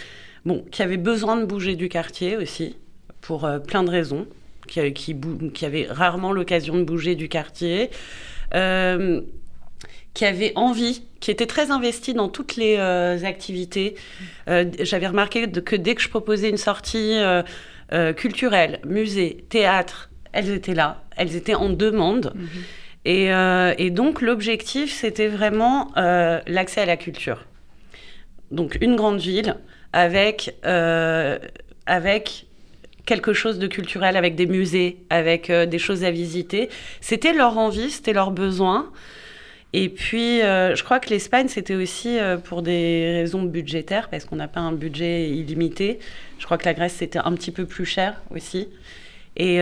bon, 0.46 0.64
qui 0.72 0.82
avaient 0.84 0.98
besoin 0.98 1.36
de 1.36 1.46
bouger 1.46 1.76
du 1.76 1.90
quartier 1.90 2.38
aussi, 2.38 2.78
pour 3.20 3.50
plein 3.68 3.84
de 3.84 3.90
raisons 3.90 4.26
qui, 4.72 4.94
qui, 4.94 5.16
qui 5.54 5.66
avaient 5.66 5.88
rarement 5.90 6.32
l'occasion 6.32 6.78
de 6.78 6.84
bouger 6.84 7.16
du 7.16 7.28
quartier, 7.28 7.90
euh, 8.56 9.22
qui 10.14 10.26
avaient 10.26 10.54
envie, 10.56 11.04
qui 11.20 11.30
étaient 11.30 11.46
très 11.46 11.72
investis 11.72 12.16
dans 12.16 12.30
toutes 12.30 12.56
les 12.56 12.78
euh, 12.78 13.24
activités. 13.24 13.96
Euh, 14.48 14.66
j'avais 14.80 15.08
remarqué 15.08 15.50
que 15.50 15.76
dès 15.76 15.96
que 15.96 16.02
je 16.02 16.10
proposais 16.10 16.50
une 16.50 16.58
sortie 16.58 17.20
culturelle, 18.16 18.80
musée, 18.86 19.46
théâtre, 19.50 20.10
elles 20.32 20.50
étaient 20.50 20.74
là, 20.74 21.04
elles 21.18 21.36
étaient 21.36 21.56
en 21.56 21.70
demande. 21.70 22.34
Mhm. 22.34 22.48
Et, 23.04 23.30
et, 23.78 23.90
donc 23.90 24.22
l'objectif, 24.22 24.94
c'était 24.94 25.28
vraiment 25.28 25.92
l'accès 25.96 26.82
à 26.82 26.86
la 26.86 26.96
culture. 26.96 27.46
Donc 28.52 28.78
une 28.80 28.96
grande 28.96 29.20
ville 29.20 29.56
avec, 29.92 30.56
avec 31.86 32.46
quelque 33.06 33.34
chose 33.34 33.60
de 33.60 33.68
culturel 33.68 34.18
avec 34.18 34.36
des 34.36 34.46
musées, 34.46 34.98
avec 35.10 35.50
euh, 35.50 35.66
des 35.66 35.80
choses 35.80 36.04
à 36.04 36.12
visiter. 36.12 36.70
C'était 37.00 37.34
leur 37.34 37.58
envie, 37.58 37.90
c'était 37.90 38.14
leur 38.14 38.32
besoin. 38.32 38.92
Et 39.74 39.90
puis, 39.90 40.42
euh, 40.42 40.76
je 40.76 40.84
crois 40.84 41.00
que 41.00 41.10
l'Espagne, 41.10 41.48
c'était 41.48 41.76
aussi 41.76 42.20
euh, 42.20 42.38
pour 42.38 42.62
des 42.62 43.22
raisons 43.22 43.44
budgétaires, 43.44 44.10
parce 44.10 44.26
qu'on 44.26 44.36
n'a 44.36 44.50
pas 44.50 44.60
un 44.60 44.74
budget 44.74 45.30
illimité. 45.30 46.00
Je 46.40 46.46
crois 46.46 46.58
que 46.58 46.66
la 46.66 46.74
Grèce, 46.74 46.94
c'était 46.94 47.20
un 47.20 47.34
petit 47.34 47.52
peu 47.52 47.66
plus 47.66 47.86
cher 47.86 48.22
aussi. 48.32 48.68
Et 49.38 49.62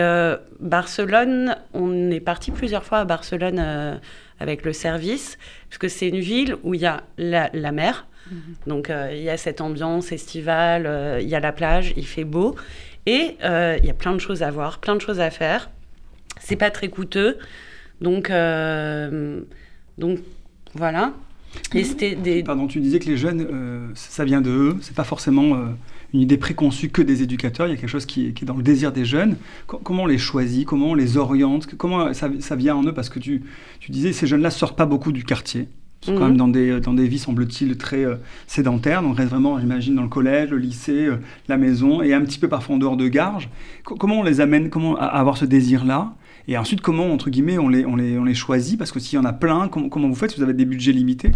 Barcelone, 0.60 1.56
on 1.74 2.10
est 2.10 2.20
parti 2.20 2.50
plusieurs 2.50 2.84
fois 2.84 2.98
à 2.98 3.06
Barcelone 3.06 4.00
avec 4.40 4.66
le 4.66 4.74
service, 4.74 5.38
parce 5.70 5.78
que 5.78 5.88
c'est 5.88 6.08
une 6.08 6.20
ville 6.20 6.56
où 6.64 6.74
il 6.74 6.82
y 6.82 6.88
a 6.88 7.04
la, 7.20 7.72
mer. 7.72 8.08
Mm-hmm. 8.28 8.68
Donc, 8.68 8.92
il 9.12 9.22
y 9.22 9.30
a 9.30 9.38
cette 9.38 9.62
ambiance 9.62 10.12
estivale, 10.12 11.20
il 11.22 11.30
y 11.30 11.36
a 11.36 11.40
la 11.40 11.52
plage, 11.52 11.94
il 11.96 12.08
fait 12.08 12.24
beau. 12.24 12.56
Et 13.06 13.38
euh, 13.44 13.78
il 13.80 13.86
y 13.86 13.90
a 13.90 13.94
plein 13.94 14.14
de 14.14 14.20
choses 14.20 14.44
à 14.44 14.52
voir, 14.52 14.80
plein 14.80 14.96
de 14.96 15.02
choses 15.02 15.20
à 15.20 15.30
faire. 15.32 15.70
C'est 16.40 16.56
pas 16.56 16.72
très 16.72 16.90
coûteux. 16.90 17.38
Donc, 18.02 18.30
euh, 18.30 19.42
donc 19.98 20.20
voilà. 20.74 21.14
Et 21.74 21.84
c'était 21.84 22.16
des... 22.16 22.44
Pardon, 22.44 22.68
tu 22.68 22.80
disais 22.80 23.00
que 23.00 23.08
les 23.08 23.18
jeunes, 23.18 23.48
euh, 23.52 23.88
ça 23.96 24.24
vient 24.24 24.42
de 24.42 24.52
eux. 24.52 24.78
C'est 24.82 24.96
pas 24.96 25.04
forcément 25.04 25.58
une 26.14 26.20
idée 26.20 26.38
préconçue 26.38 26.90
que 26.90 27.02
des 27.02 27.24
éducateurs. 27.24 27.68
Il 27.68 27.72
y 27.72 27.74
a 27.74 27.78
quelque 27.78 27.90
chose 27.90 28.06
qui 28.06 28.28
est, 28.28 28.46
dans 28.46 28.56
le 28.56 28.64
désir 28.64 28.92
des 28.92 29.06
jeunes. 29.06 29.38
comment 29.66 30.04
on 30.04 30.08
les 30.08 30.20
choisit? 30.20 30.66
Comment 30.66 30.92
on 30.92 30.96
les 30.96 31.18
oriente? 31.18 31.66
Comment 31.76 32.14
ça, 32.14 32.30
ça, 32.40 32.56
vient 32.56 32.76
en 32.76 32.84
eux? 32.84 32.94
Parce 32.94 33.10
que 33.10 33.20
tu, 33.20 33.44
tu 33.80 33.92
disais, 33.92 34.14
ces 34.14 34.28
jeunes-là 34.28 34.52
sortent 34.52 34.78
pas 34.78 34.86
beaucoup 34.86 35.12
du 35.12 35.24
quartier 35.24 35.68
sont 36.02 36.14
quand 36.14 36.22
même 36.22 36.32
mhm. 36.32 36.38
dans 36.38 36.48
des, 36.48 36.80
dans 36.80 36.94
des 36.94 37.08
vies, 37.08 37.20
semble-t-il, 37.20 37.78
très 37.78 38.06
euh, 38.06 38.16
sédentaires. 38.48 39.02
Donc, 39.02 39.12
on 39.12 39.16
reste 39.16 39.30
vraiment, 39.30 39.60
j'imagine, 39.60 39.96
dans 39.96 40.04
le 40.04 40.10
collège, 40.10 40.50
le 40.50 40.58
lycée, 40.58 41.08
euh, 41.08 41.18
la 41.48 41.58
maison, 41.58 42.02
et 42.02 42.14
un 42.14 42.22
petit 42.22 42.40
peu 42.40 42.48
parfois 42.48 42.76
en 42.76 42.78
dehors 42.78 42.98
de 42.98 43.08
Garges. 43.08 43.50
comment 43.84 44.20
on 44.20 44.24
les 44.24 44.42
amène 44.42 44.70
comment, 44.70 44.98
à, 44.98 45.06
avoir 45.06 45.38
ce 45.38 45.46
désir-là? 45.46 46.14
Et 46.48 46.58
ensuite, 46.58 46.82
comment, 46.82 47.12
entre 47.12 47.30
guillemets, 47.30 47.58
on 47.58 47.70
les, 47.70 47.86
on 47.86 47.96
les, 47.96 48.18
on 48.18 48.24
les 48.24 48.34
choisit? 48.34 48.78
Parce 48.78 48.92
que 48.92 49.00
s'il 49.00 49.18
y 49.18 49.22
en 49.22 49.26
a 49.26 49.34
plein, 49.34 49.68
comment, 49.68 50.08
vous 50.08 50.16
faites? 50.16 50.32
Si 50.32 50.38
vous 50.38 50.44
avez 50.44 50.54
des 50.54 50.66
budgets 50.66 50.94
limités? 50.94 51.32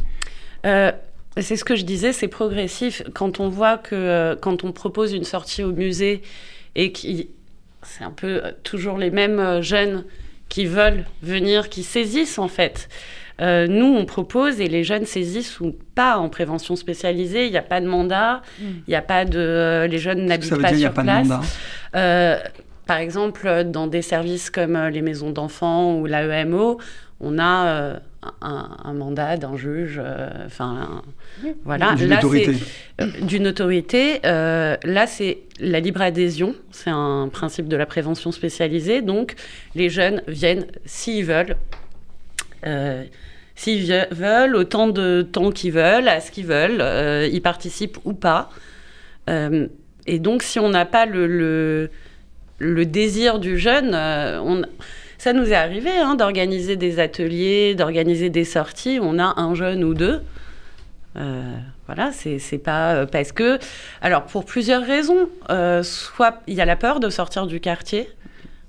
Euh, 0.65 0.91
C'est 1.37 1.57
ce 1.57 1.65
que 1.65 1.75
je 1.75 1.83
disais, 1.83 2.13
c'est 2.13 2.29
progressif. 2.29 3.03
Quand 3.13 3.39
on 3.39 3.49
voit 3.49 3.77
que 3.77 4.35
quand 4.41 4.63
on 4.63 4.71
propose 4.71 5.13
une 5.13 5.25
sortie 5.25 5.61
au 5.61 5.73
musée 5.73 6.21
et 6.75 6.91
qui 6.91 7.29
c'est 7.83 8.05
un 8.05 8.11
peu 8.11 8.41
toujours 8.63 8.97
les 8.97 9.11
mêmes 9.11 9.61
jeunes 9.61 10.05
qui 10.47 10.65
veulent 10.65 11.05
venir, 11.21 11.69
qui 11.69 11.83
saisissent 11.83 12.39
en 12.39 12.47
fait. 12.47 12.87
Euh, 13.41 13.67
nous, 13.67 13.85
on 13.85 14.05
propose 14.05 14.61
et 14.61 14.67
les 14.67 14.83
jeunes 14.83 15.05
saisissent 15.05 15.59
ou 15.59 15.75
pas 15.95 16.17
en 16.17 16.29
prévention 16.29 16.75
spécialisée. 16.75 17.45
Il 17.45 17.51
n'y 17.51 17.57
a 17.57 17.61
pas 17.63 17.81
de 17.81 17.87
mandat, 17.87 18.41
Mm. 18.59 18.63
il 18.87 18.89
n'y 18.89 18.95
a 18.95 19.01
pas 19.01 19.25
de. 19.25 19.39
euh, 19.39 19.87
les 19.87 19.97
jeunes 19.97 20.25
n'habitent 20.25 20.59
pas 20.61 20.71
dire, 20.71 20.77
n'y 20.77 20.85
a 20.85 20.87
sur 20.89 20.93
pas 20.93 21.01
de 21.01 21.07
place. 21.07 21.27
mandat 21.27 21.41
Euh, 21.95 22.37
par 22.85 22.97
exemple, 22.97 23.63
dans 23.65 23.87
des 23.87 24.01
services 24.01 24.49
comme 24.49 24.77
les 24.87 25.01
maisons 25.01 25.31
d'enfants 25.31 25.95
ou 25.95 26.05
l'AEMO, 26.05 26.79
on 27.21 27.39
a 27.39 27.65
euh, 27.67 27.99
un, 28.41 28.69
un 28.83 28.93
mandat 28.93 29.37
d'un 29.37 29.55
juge, 29.55 29.99
euh, 30.03 30.27
enfin, 30.45 31.01
voilà. 31.63 31.93
D'une 31.95 32.13
autorité. 32.13 32.55
euh, 33.01 33.07
d'une 33.21 33.47
autorité. 33.47 34.19
Là, 34.23 35.07
c'est 35.07 35.39
la 35.59 35.79
libre 35.79 36.01
adhésion. 36.01 36.53
C'est 36.71 36.89
un 36.89 37.29
principe 37.31 37.67
de 37.69 37.77
la 37.77 37.85
prévention 37.85 38.31
spécialisée. 38.31 39.01
Donc, 39.01 39.35
les 39.75 39.89
jeunes 39.89 40.21
viennent 40.27 40.65
s'ils 40.85 41.25
veulent. 41.25 41.55
Euh, 42.65 43.03
S'ils 43.55 44.07
veulent, 44.09 44.55
autant 44.55 44.87
de 44.87 45.21
temps 45.21 45.51
qu'ils 45.51 45.73
veulent, 45.73 46.07
à 46.07 46.19
ce 46.21 46.31
qu'ils 46.31 46.47
veulent, 46.47 46.81
euh, 46.81 47.29
ils 47.31 47.41
participent 47.41 47.99
ou 48.03 48.13
pas. 48.13 48.49
Euh, 49.29 49.67
et 50.07 50.17
donc, 50.17 50.41
si 50.41 50.57
on 50.57 50.69
n'a 50.69 50.85
pas 50.85 51.05
le, 51.05 51.91
désir 52.59 53.37
du 53.37 53.59
jeune, 53.59 53.91
ça 55.19 55.33
nous 55.33 55.51
est 55.51 55.55
arrivé 55.55 55.91
hein, 55.91 56.15
d'organiser 56.15 56.75
des 56.77 56.99
ateliers, 56.99 57.75
d'organiser 57.75 58.31
des 58.31 58.43
sorties. 58.43 58.97
On 58.99 59.19
a 59.19 59.39
un 59.39 59.53
jeune 59.53 59.83
ou 59.83 59.93
deux. 59.93 60.23
Voilà, 61.85 62.11
c'est 62.11 62.57
pas 62.57 63.05
parce 63.05 63.31
que. 63.31 63.59
Alors, 64.01 64.23
pour 64.23 64.45
plusieurs 64.45 64.83
raisons. 64.83 65.29
Soit 65.83 66.41
il 66.47 66.55
y 66.55 66.61
a 66.61 66.65
la 66.65 66.75
peur 66.75 66.99
de 66.99 67.11
sortir 67.11 67.45
du 67.45 67.59
quartier. 67.59 68.09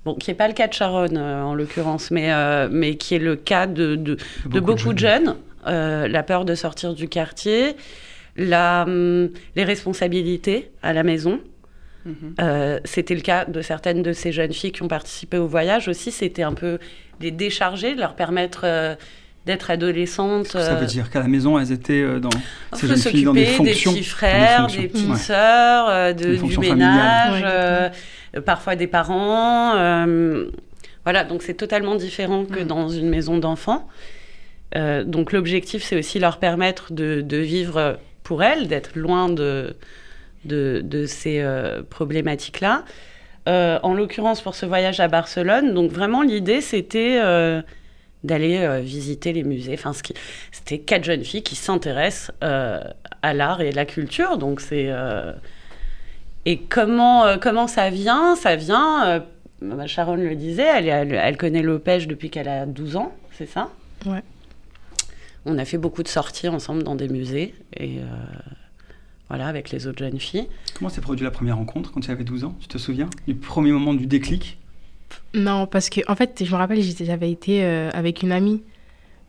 Bon, 0.05 0.13
qui 0.13 0.29
n'est 0.29 0.35
pas 0.35 0.47
le 0.47 0.53
cas 0.53 0.67
de 0.67 0.73
Sharon 0.73 1.15
euh, 1.15 1.41
en 1.41 1.55
l'occurrence, 1.55 2.11
mais, 2.11 2.31
euh, 2.31 2.69
mais 2.71 2.95
qui 2.95 3.15
est 3.15 3.19
le 3.19 3.35
cas 3.35 3.65
de, 3.65 3.95
de, 3.95 4.17
de 4.45 4.59
beaucoup 4.59 4.93
de 4.93 4.99
jeunes. 4.99 5.35
Euh, 5.67 6.07
la 6.07 6.21
peur 6.21 6.45
de 6.45 6.53
sortir 6.53 6.93
du 6.93 7.09
quartier, 7.09 7.75
la, 8.37 8.83
hum, 8.83 9.29
les 9.55 9.63
responsabilités 9.63 10.71
à 10.83 10.93
la 10.93 11.03
maison. 11.03 11.39
Mhm. 12.05 12.35
Euh, 12.39 12.79
c'était 12.85 13.15
le 13.15 13.21
cas 13.21 13.45
de 13.45 13.61
certaines 13.63 14.03
de 14.03 14.13
ces 14.13 14.31
jeunes 14.31 14.53
filles 14.53 14.71
qui 14.71 14.83
ont 14.83 14.87
participé 14.87 15.37
au 15.37 15.47
voyage 15.47 15.87
aussi. 15.87 16.11
C'était 16.11 16.43
un 16.43 16.53
peu 16.53 16.77
les 17.19 17.31
décharger, 17.31 17.95
leur 17.95 18.15
permettre 18.15 18.61
euh, 18.63 18.95
d'être 19.45 19.69
adolescentes. 19.69 20.47
Ça 20.47 20.59
euh, 20.59 20.75
veut 20.75 20.85
dire 20.87 21.09
qu'à 21.09 21.19
la 21.19 21.27
maison, 21.27 21.59
elles 21.59 21.71
étaient 21.71 22.01
euh, 22.01 22.19
dans 22.19 22.29
ces 22.73 22.87
jeunes 22.87 22.97
filles 22.97 23.23
dans 23.25 23.33
des 23.33 23.45
s'occuper 23.45 23.63
des 23.63 23.69
fonctions. 23.73 23.91
petits 23.93 24.03
frères, 24.03 24.61
fonctions, 24.61 24.81
des 24.81 24.87
petites 24.87 25.09
ouais. 25.09 25.15
sœurs, 25.17 25.89
euh, 25.89 26.13
de- 26.13 26.23
Des 26.23 26.31
du 26.31 26.37
fonctions 26.37 26.61
ménage. 26.61 27.41
Ouais, 27.41 27.47
euh, 27.47 27.89
euh, 28.37 28.41
parfois 28.41 28.75
des 28.75 28.87
parents. 28.87 29.75
euh, 29.75 30.45
voilà, 31.03 31.23
donc 31.23 31.43
c'est 31.43 31.53
totalement 31.53 31.93
différent 31.95 32.45
que 32.45 32.61
Mm. 32.61 32.67
dans 32.67 32.89
une 32.89 33.07
maison 33.09 33.37
d'enfants. 33.37 33.87
Euh, 34.75 35.03
donc 35.03 35.31
l'objectif, 35.31 35.83
c'est 35.83 35.97
aussi 35.97 36.17
leur 36.19 36.39
permettre 36.39 36.91
de, 36.91 37.21
de 37.21 37.37
vivre 37.37 37.99
pour 38.23 38.43
elles, 38.43 38.67
d'être 38.67 38.91
loin 38.95 39.29
de, 39.29 39.75
de, 40.45 40.81
de 40.83 41.05
ces 41.05 41.39
euh, 41.41 41.83
problématiques-là. 41.87 42.83
Euh, 43.47 43.77
en 43.83 43.93
l'occurrence, 43.93 44.41
pour 44.41 44.55
ce 44.55 44.65
voyage 44.65 44.99
à 44.99 45.07
Barcelone, 45.07 45.75
donc 45.75 45.91
vraiment 45.91 46.23
l'idée, 46.23 46.61
c'était 46.61 47.19
euh, 47.23 47.61
d'aller 48.25 48.57
euh, 48.59 48.79
visiter 48.79 49.33
les 49.33 49.43
musées. 49.43 49.73
Enfin, 49.73 49.93
ce 49.93 50.03
qui- 50.03 50.13
c'était 50.51 50.79
quatre 50.79 51.03
jeunes 51.03 51.23
filles 51.23 51.43
qui 51.43 51.55
s'intéressent 51.55 52.31
euh, 52.43 52.81
à 53.21 53.33
l'art 53.33 53.61
et 53.61 53.71
la 53.71 53.85
culture. 53.85 54.37
Donc 54.37 54.61
c'est 54.61 54.87
euh, 54.89 55.31
et 56.45 56.59
comment 56.59 57.25
euh, 57.25 57.37
comment 57.37 57.67
ça 57.67 57.89
vient? 57.89 58.35
Ça 58.35 58.55
vient. 58.55 59.07
euh, 59.07 59.19
bah, 59.61 59.87
Sharon 59.87 60.15
le 60.15 60.35
disait, 60.35 60.63
elle, 60.75 60.85
est- 60.85 60.89
elle, 60.89 61.13
elle 61.13 61.37
connaît 61.37 61.61
Lopège 61.61 62.07
depuis 62.07 62.29
qu'elle 62.29 62.49
a 62.49 62.65
12 62.65 62.95
ans, 62.97 63.13
c'est 63.37 63.47
ça? 63.47 63.69
Ouais. 64.05 64.21
On 65.45 65.57
a 65.57 65.65
fait 65.65 65.77
beaucoup 65.77 66.03
de 66.03 66.07
sorties 66.07 66.47
ensemble 66.49 66.83
dans 66.83 66.95
des 66.95 67.07
musées 67.07 67.53
et 67.77 67.99
euh, 67.99 68.03
voilà 69.29 69.47
avec 69.47 69.69
les 69.71 69.87
autres 69.87 69.99
jeunes 69.99 70.19
filles. 70.19 70.47
Comment 70.75 70.89
s'est 70.89 71.01
produite 71.01 71.23
la 71.23 71.31
première 71.31 71.57
rencontre 71.57 71.91
quand 71.91 72.01
tu 72.01 72.11
avais 72.11 72.23
12 72.23 72.43
ans? 72.43 72.55
Tu 72.59 72.67
te 72.67 72.77
souviens? 72.77 73.09
Du 73.27 73.35
premier 73.35 73.71
moment 73.71 73.93
du 73.93 74.07
déclic? 74.07 74.57
Non, 75.35 75.67
parce 75.67 75.89
que 75.89 76.01
en 76.07 76.15
fait, 76.15 76.43
je 76.45 76.51
me 76.51 76.55
rappelle, 76.57 76.81
j'avais 76.81 77.29
été 77.31 77.63
euh, 77.63 77.89
avec 77.93 78.23
une 78.23 78.31
amie, 78.31 78.61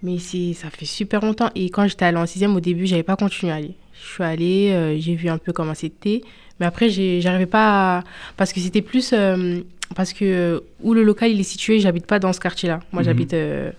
mais 0.03 0.19
ça 0.19 0.71
fait 0.71 0.85
super 0.85 1.21
longtemps. 1.25 1.51
Et 1.55 1.69
quand 1.71 1.87
j'étais 1.89 2.05
allée 2.05 2.17
en 2.19 2.27
sixième, 2.27 2.55
au 2.55 2.61
début, 2.61 2.87
j'avais 2.87 3.03
pas 3.03 3.17
continué 3.17 3.53
à 3.53 3.57
aller. 3.57 3.75
Je 4.01 4.13
suis 4.15 4.23
allée, 4.23 4.71
euh, 4.73 4.97
j'ai 5.01 5.15
vu 5.15 5.29
un 5.29 5.39
peu 5.39 5.53
comment 5.53 5.75
c'était, 5.75 6.23
mais 6.61 6.67
après, 6.67 6.89
j'arrivais 6.91 7.47
pas 7.47 7.99
à... 7.99 8.05
parce 8.37 8.53
que 8.53 8.61
c'était 8.61 8.83
plus 8.83 9.11
euh, 9.13 9.61
parce 9.95 10.13
que 10.13 10.63
où 10.83 10.95
le 10.95 11.03
local 11.03 11.31
il 11.31 11.41
est 11.41 11.45
situé, 11.45 11.81
j'habite 11.81 12.07
pas 12.07 12.19
dans 12.19 12.33
ce 12.33 12.41
quartier-là. 12.41 12.81
Moi, 12.93 13.03
Mhm. 13.03 13.07
j'habite 13.07 13.33
le 13.33 13.73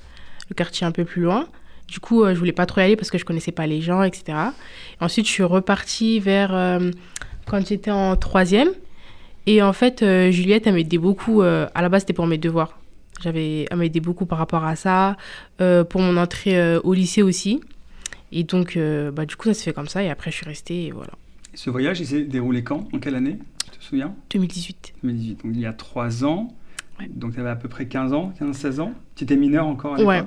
quartier 0.55 0.85
un 0.87 0.91
peu 0.91 1.05
plus 1.05 1.21
loin. 1.21 1.47
Du 1.87 1.99
coup, 2.01 2.25
je 2.25 2.33
voulais 2.33 2.51
pas 2.51 2.65
trop 2.65 2.81
y 2.81 2.83
aller 2.83 2.95
parce 2.97 3.09
que 3.11 3.17
je 3.17 3.23
connaissais 3.25 3.51
pas 3.53 3.67
les 3.67 3.81
gens, 3.81 4.03
etc. 4.03 4.37
Ensuite, 4.99 5.25
je 5.27 5.31
suis 5.31 5.43
repartie 5.43 6.19
vers 6.19 6.51
quand 7.45 7.65
j'étais 7.65 7.91
en 7.91 8.15
troisième. 8.17 8.69
Et 9.47 9.61
en 9.63 9.73
fait, 9.73 10.03
euh, 10.03 10.29
Juliette, 10.29 10.67
elle 10.67 10.75
m'aidait 10.75 10.97
beaucoup. 10.97 11.41
euh, 11.41 11.67
à 11.73 11.81
la 11.81 11.89
base, 11.89 12.01
c'était 12.01 12.13
pour 12.13 12.27
mes 12.27 12.37
devoirs. 12.37 12.77
J'avais, 13.23 13.65
elle 13.71 13.77
m'aidait 13.77 14.01
beaucoup 14.01 14.25
par 14.27 14.37
rapport 14.37 14.63
à 14.63 14.75
ça. 14.75 15.17
euh, 15.61 15.83
pour 15.83 16.01
mon 16.01 16.17
entrée 16.17 16.77
au 16.83 16.93
lycée 16.93 17.23
aussi. 17.23 17.61
Et 18.31 18.43
donc, 18.43 18.77
bah, 19.13 19.25
du 19.25 19.35
coup, 19.37 19.47
ça 19.47 19.53
se 19.55 19.63
fait 19.63 19.73
comme 19.73 19.87
ça. 19.87 20.03
Et 20.03 20.09
après, 20.09 20.29
je 20.31 20.35
suis 20.35 20.45
restée. 20.45 20.85
Et 20.87 20.91
voilà. 20.91 21.11
Ce 21.55 21.69
voyage, 21.71 21.99
il 22.01 22.05
s'est 22.05 22.23
déroulé 22.23 22.63
quand? 22.63 22.87
En 22.93 22.99
quelle 22.99 23.15
année? 23.15 23.39
Tu 23.71 23.79
te 23.79 23.83
souviens? 23.83 24.13
2018. 24.29 24.93
2018, 25.01 25.43
donc 25.43 25.51
il 25.55 25.61
y 25.61 25.65
a 25.65 25.73
3 25.73 26.23
ans. 26.25 26.53
Ouais. 26.99 27.07
Donc 27.09 27.33
tu 27.33 27.39
avais 27.39 27.49
à 27.49 27.55
peu 27.55 27.69
près 27.69 27.87
15 27.87 28.13
ans, 28.13 28.33
15-16 28.39 28.79
ans? 28.81 28.91
Tu 29.15 29.23
étais 29.23 29.35
mineur 29.37 29.65
encore 29.65 29.95
à 29.95 30.01
Ouais. 30.03 30.23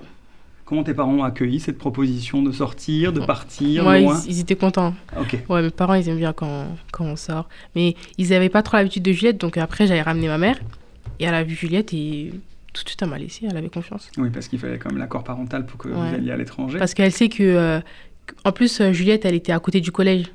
Comment 0.70 0.84
tes 0.84 0.94
parents 0.94 1.12
ont 1.14 1.24
accueilli 1.24 1.58
cette 1.60 1.78
proposition 1.78 2.42
de 2.42 2.52
sortir, 2.52 3.12
de 3.12 3.18
partir 3.20 3.84
Ouais, 3.84 4.02
loin 4.02 4.18
ils, 4.24 4.30
ils 4.36 4.40
étaient 4.40 4.54
contents. 4.54 4.94
Ok. 5.20 5.36
Ouais, 5.48 5.62
mes 5.62 5.70
parents, 5.70 5.94
ils 5.94 6.08
aiment 6.08 6.16
bien 6.18 6.32
quand, 6.32 6.68
quand 6.92 7.04
on 7.04 7.16
sort. 7.16 7.48
Mais 7.74 7.96
ils 8.18 8.28
n'avaient 8.30 8.48
pas 8.48 8.62
trop 8.62 8.76
l'habitude 8.76 9.02
de 9.02 9.10
Juliette. 9.10 9.38
Donc 9.40 9.56
après, 9.58 9.88
j'avais 9.88 10.00
ramené 10.02 10.28
ma 10.28 10.38
mère. 10.38 10.58
Et 11.18 11.24
elle 11.24 11.34
a 11.34 11.42
vu 11.42 11.56
Juliette 11.56 11.92
et 11.92 12.30
tout 12.72 12.84
de 12.84 12.88
suite, 12.88 13.02
elle 13.02 13.08
m'a 13.08 13.18
laissé. 13.18 13.46
Elle 13.50 13.56
avait 13.56 13.68
confiance. 13.68 14.10
Oui, 14.16 14.30
parce 14.32 14.46
qu'il 14.46 14.60
fallait 14.60 14.78
quand 14.78 14.90
même 14.90 14.98
l'accord 15.00 15.24
parental 15.24 15.66
pour 15.66 15.76
que 15.76 15.88
vous 15.88 16.00
Ouais. 16.00 16.14
alliez 16.14 16.30
à 16.30 16.36
l'étranger. 16.36 16.78
Parce 16.78 16.94
qu'elle 16.94 17.10
sait 17.12 17.28
que. 17.28 17.42
euh, 17.42 17.80
en 18.44 18.52
plus, 18.52 18.80
euh, 18.80 18.92
Juliette, 18.92 19.24
elle 19.24 19.34
était 19.34 19.50
à 19.52 19.58
côté 19.58 19.80
du 19.80 19.90
collège. 19.90 20.26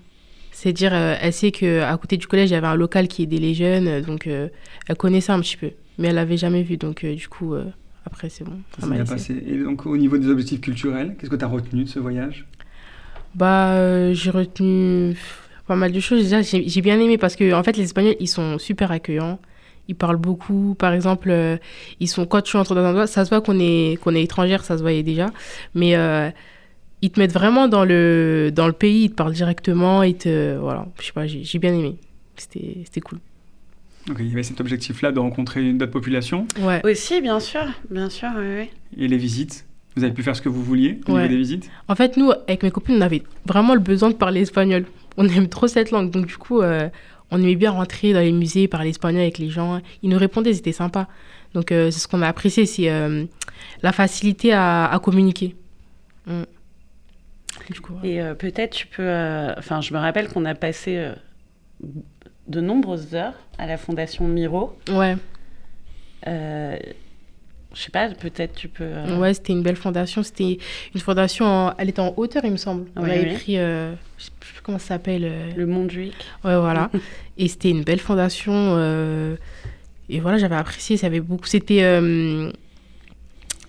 C'est-à-dire, 0.51 0.93
euh, 0.93 1.15
elle 1.21 1.31
sait 1.31 1.51
qu'à 1.51 1.95
côté 1.97 2.17
du 2.17 2.27
collège, 2.27 2.49
il 2.49 2.53
y 2.53 2.57
avait 2.57 2.67
un 2.67 2.75
local 2.75 3.07
qui 3.07 3.23
aidait 3.23 3.37
les 3.37 3.53
jeunes. 3.53 4.01
Donc, 4.01 4.27
euh, 4.27 4.49
elle 4.89 4.97
connaissait 4.97 5.31
un 5.31 5.39
petit 5.39 5.55
peu. 5.55 5.71
Mais 5.97 6.09
elle 6.09 6.15
l'avait 6.15 6.35
jamais 6.35 6.61
vu. 6.61 6.75
Donc, 6.75 7.05
du 7.05 7.27
coup, 7.29 7.55
après, 8.05 8.29
c'est 8.29 8.43
bon. 8.43 8.59
Ça 8.79 8.87
bien 8.87 9.05
passé. 9.05 9.43
Et 9.47 9.57
donc 9.57 9.85
au 9.85 9.97
niveau 9.97 10.17
des 10.17 10.29
objectifs 10.29 10.61
culturels, 10.61 11.15
qu'est-ce 11.17 11.31
que 11.31 11.35
tu 11.35 11.43
as 11.43 11.47
retenu 11.47 11.83
de 11.83 11.89
ce 11.89 11.99
voyage? 11.99 12.45
Bah, 13.33 13.71
euh, 13.73 14.13
j'ai 14.13 14.29
retenu 14.29 15.17
pas 15.67 15.75
mal 15.75 15.91
de 15.91 15.99
choses. 15.99 16.23
Déjà, 16.23 16.41
j'ai 16.41 16.81
bien 16.81 16.99
aimé 16.99 17.17
parce 17.17 17.35
que, 17.35 17.53
en 17.53 17.63
fait, 17.63 17.75
les 17.75 17.83
Espagnols, 17.83 18.15
ils 18.19 18.27
sont 18.27 18.57
super 18.59 18.91
accueillants. 18.91 19.39
Ils 19.87 19.95
parlent 19.95 20.17
beaucoup. 20.17 20.75
Par 20.77 20.93
exemple, 20.93 21.29
euh, 21.29 21.57
ils 21.99 22.07
sont, 22.07 22.25
quand 22.25 22.41
tu 22.41 22.55
entres 22.57 22.73
dans 22.75 22.81
un 22.81 22.89
endroit, 22.89 23.07
ça 23.07 23.25
se 23.25 23.29
voit 23.29 23.41
qu'on 23.41 23.59
est, 23.59 23.99
qu'on 24.01 24.15
est 24.15 24.23
étrangère, 24.23 24.63
ça 24.63 24.77
se 24.77 24.81
voyait 24.81 25.03
déjà. 25.03 25.27
Mais 25.73 25.95
euh, 25.95 26.29
ils 27.01 27.09
te 27.09 27.19
mettent 27.19 27.33
vraiment 27.33 27.67
dans 27.67 27.85
le, 27.85 28.51
dans 28.53 28.67
le 28.67 28.73
pays, 28.73 29.05
ils 29.05 29.09
te 29.09 29.15
parlent 29.15 29.33
directement. 29.33 30.01
Ils 30.03 30.15
te, 30.15 30.57
voilà, 30.57 30.87
je 30.99 31.05
sais 31.05 31.13
pas, 31.13 31.27
j'ai 31.27 31.43
j'ai 31.43 31.59
bien 31.59 31.73
aimé. 31.73 31.97
C'était 32.37 32.81
c'était 32.85 33.01
cool. 33.01 33.19
Donc 34.07 34.17
il 34.19 34.27
y 34.27 34.31
avait 34.33 34.43
cet 34.43 34.61
objectif-là 34.61 35.11
de 35.11 35.19
rencontrer 35.19 35.73
d'autres 35.73 35.91
populations 35.91 36.47
Ouais. 36.59 36.81
Aussi, 36.85 37.21
bien 37.21 37.39
sûr, 37.39 37.65
bien 37.89 38.09
sûr, 38.09 38.29
oui, 38.37 38.45
oui. 38.59 38.69
et 39.03 39.07
les 39.07 39.17
visites. 39.17 39.65
Vous 39.95 40.03
avez 40.03 40.13
pu 40.13 40.23
faire 40.23 40.35
ce 40.35 40.41
que 40.41 40.49
vous 40.49 40.61
vouliez 40.63 40.99
au 41.07 41.11
Ouais. 41.13 41.21
niveau 41.23 41.29
des 41.33 41.37
visites? 41.37 41.69
En 41.87 41.95
fait, 41.95 42.17
nous, 42.17 42.31
avec 42.31 42.63
mes 42.63 42.71
copines, 42.71 42.95
on 42.97 43.01
avait 43.01 43.23
vraiment 43.45 43.73
le 43.73 43.79
besoin 43.79 44.09
de 44.09 44.15
parler 44.15 44.41
espagnol. 44.41 44.85
On 45.17 45.25
aime 45.27 45.47
trop 45.47 45.67
cette 45.67 45.91
langue. 45.91 46.11
Donc, 46.11 46.25
du 46.27 46.35
coup, 46.37 46.61
euh, 46.61 46.89
on 47.31 47.41
aimait 47.41 47.55
bien 47.55 47.71
rentrer 47.71 48.11
dans 48.11 48.19
les 48.19 48.33
musées, 48.33 48.67
parler 48.67 48.89
espagnol 48.89 49.21
avec 49.21 49.37
les 49.37 49.49
gens. 49.49 49.81
Ils 50.03 50.09
nous 50.09 50.17
répondaient, 50.17 50.53
c'était 50.53 50.73
sympa. 50.73 51.07
Donc, 51.53 51.71
euh, 51.71 51.89
c'est 51.91 51.99
ce 52.01 52.07
qu'on 52.09 52.21
a 52.21 52.27
apprécié, 52.27 52.65
c'est 52.65 52.89
euh, 52.89 53.23
la 53.83 53.93
facilité 53.93 54.51
à, 54.51 54.85
à 54.87 54.99
communiquer. 54.99 55.55
Mm. 56.27 56.41
Du 57.71 57.79
coup, 57.79 57.93
voilà. 57.93 58.07
Et 58.09 58.21
euh, 58.21 58.33
peut-être 58.35 58.71
tu 58.73 58.87
peux. 58.87 59.01
euh, 59.01 59.53
Enfin, 59.57 59.79
je 59.79 59.93
me 59.93 59.97
rappelle 59.99 60.27
qu'on 60.27 60.43
a 60.43 60.53
passé 60.55 60.97
euh, 60.97 61.13
de 62.47 62.61
nombreuses 62.61 63.13
heures 63.15 63.33
à 63.57 63.65
la 63.67 63.77
Fondation 63.77 64.27
Miro. 64.27 64.77
Ouais, 64.91 65.15
Euh, 66.27 66.77
je 67.73 67.81
sais 67.81 67.91
pas, 67.91 68.09
peut-être 68.09 68.55
tu 68.55 68.67
peux. 68.67 68.83
euh, 68.83 69.17
ouais 69.19 69.33
c'était 69.33 69.53
une 69.53 69.61
belle 69.61 69.75
fondation. 69.75 70.23
C'était 70.23 70.57
une 70.93 71.01
fondation, 71.01 71.45
en- 71.45 71.73
elle 71.77 71.89
était 71.89 71.99
en 71.99 72.13
hauteur, 72.17 72.43
il 72.45 72.51
me 72.51 72.57
semble. 72.57 72.87
On 72.95 73.03
Oui, 73.03 73.09
oui. 73.23 73.33
pris, 73.35 73.57
euh, 73.57 73.93
je 74.17 74.23
sais 74.25 74.31
plus 74.39 74.61
comment 74.63 74.79
ça 74.79 74.87
s'appelle. 74.87 75.23
euh, 75.25 75.51
Le 75.55 75.65
Montjuic. 75.65 76.13
Ouais, 76.43 76.57
voilà. 76.57 76.89
et 77.37 77.47
c'était 77.47 77.69
une 77.69 77.83
belle 77.83 77.99
fondation. 77.99 78.53
euh, 78.53 79.35
et 80.09 80.19
voilà, 80.19 80.37
j'avais 80.37 80.55
apprécié. 80.55 80.97
Ça 80.97 81.07
avait 81.07 81.19
beaucoup. 81.19 81.45
C'était, 81.47 81.81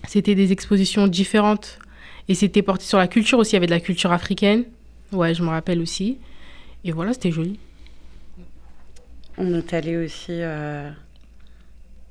c'était 0.07 0.35
des 0.35 0.51
expositions 0.51 1.07
différentes. 1.07 1.79
Et 2.29 2.35
c'était 2.35 2.61
porté 2.61 2.85
sur 2.85 2.97
la 2.97 3.07
culture 3.07 3.39
aussi. 3.39 3.51
Il 3.51 3.53
y 3.53 3.57
avait 3.57 3.65
de 3.67 3.71
la 3.71 3.79
culture 3.79 4.11
africaine. 4.11 4.63
Ouais, 5.11 5.33
je 5.33 5.41
me 5.43 5.49
rappelle 5.49 5.79
aussi. 5.81 6.17
Et 6.83 6.91
voilà, 6.91 7.13
c'était 7.13 7.31
joli. 7.31 7.59
On 9.37 9.53
est 9.53 9.73
allé 9.73 9.97
aussi. 9.97 10.31
euh, 10.31 10.89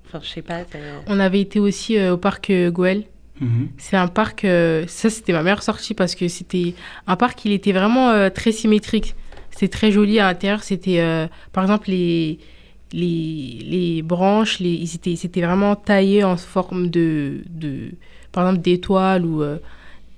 Enfin, 0.07 0.21
je 0.23 0.29
sais 0.29 0.43
pas. 0.43 0.61
On 1.09 1.19
avait 1.19 1.41
été 1.41 1.59
aussi 1.59 2.01
au 2.09 2.17
parc 2.17 2.53
Goël. 2.69 3.05
Mhm. 3.41 3.69
C'est 3.77 3.97
un 3.97 4.07
parc, 4.07 4.43
ça 4.87 5.11
c'était 5.11 5.33
ma 5.33 5.43
meilleure 5.43 5.63
sortie 5.65 5.95
parce 5.95 6.15
que 6.15 6.29
c'était 6.29 6.75
un 7.07 7.17
parc, 7.17 7.45
il 7.45 7.53
était 7.53 7.73
vraiment 7.73 8.31
très 8.31 8.53
symétrique. 8.53 9.15
C'était 9.51 9.69
très 9.69 9.91
joli 9.91 10.21
à 10.21 10.27
l'intérieur. 10.29 10.63
C'était, 10.63 11.29
par 11.53 11.65
exemple, 11.65 11.91
les, 11.91 12.39
les, 12.93 13.59
les 13.65 14.03
branches, 14.03 14.61
les, 14.61 14.87
c'était 14.87 15.41
vraiment 15.43 15.75
taillé 15.75 16.23
en 16.25 16.37
forme 16.37 16.89
de, 16.89 17.41
de 17.51 17.91
par 18.33 18.47
exemple, 18.47 18.63
d'étoiles 18.63 19.25
ou 19.27 19.43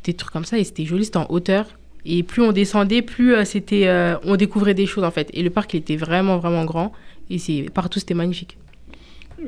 des 0.04 0.12
trucs 0.14 0.32
comme 0.32 0.44
ça. 0.44 0.58
Et 0.58 0.64
c'était 0.64 0.84
joli, 0.84 1.06
c'était 1.06 1.16
en 1.18 1.26
hauteur. 1.30 1.66
Et 2.04 2.22
plus 2.22 2.42
on 2.42 2.52
descendait, 2.52 3.02
plus 3.02 3.34
euh, 3.34 3.44
c'était, 3.44 3.86
euh, 3.88 4.16
on 4.24 4.36
découvrait 4.36 4.74
des 4.74 4.86
choses 4.86 5.04
en 5.04 5.10
fait. 5.10 5.28
Et 5.32 5.42
le 5.42 5.50
parc, 5.50 5.74
il 5.74 5.78
était 5.78 5.96
vraiment, 5.96 6.38
vraiment 6.38 6.64
grand. 6.64 6.92
Et 7.30 7.38
c'est, 7.38 7.66
partout, 7.72 7.98
c'était 7.98 8.14
magnifique. 8.14 8.56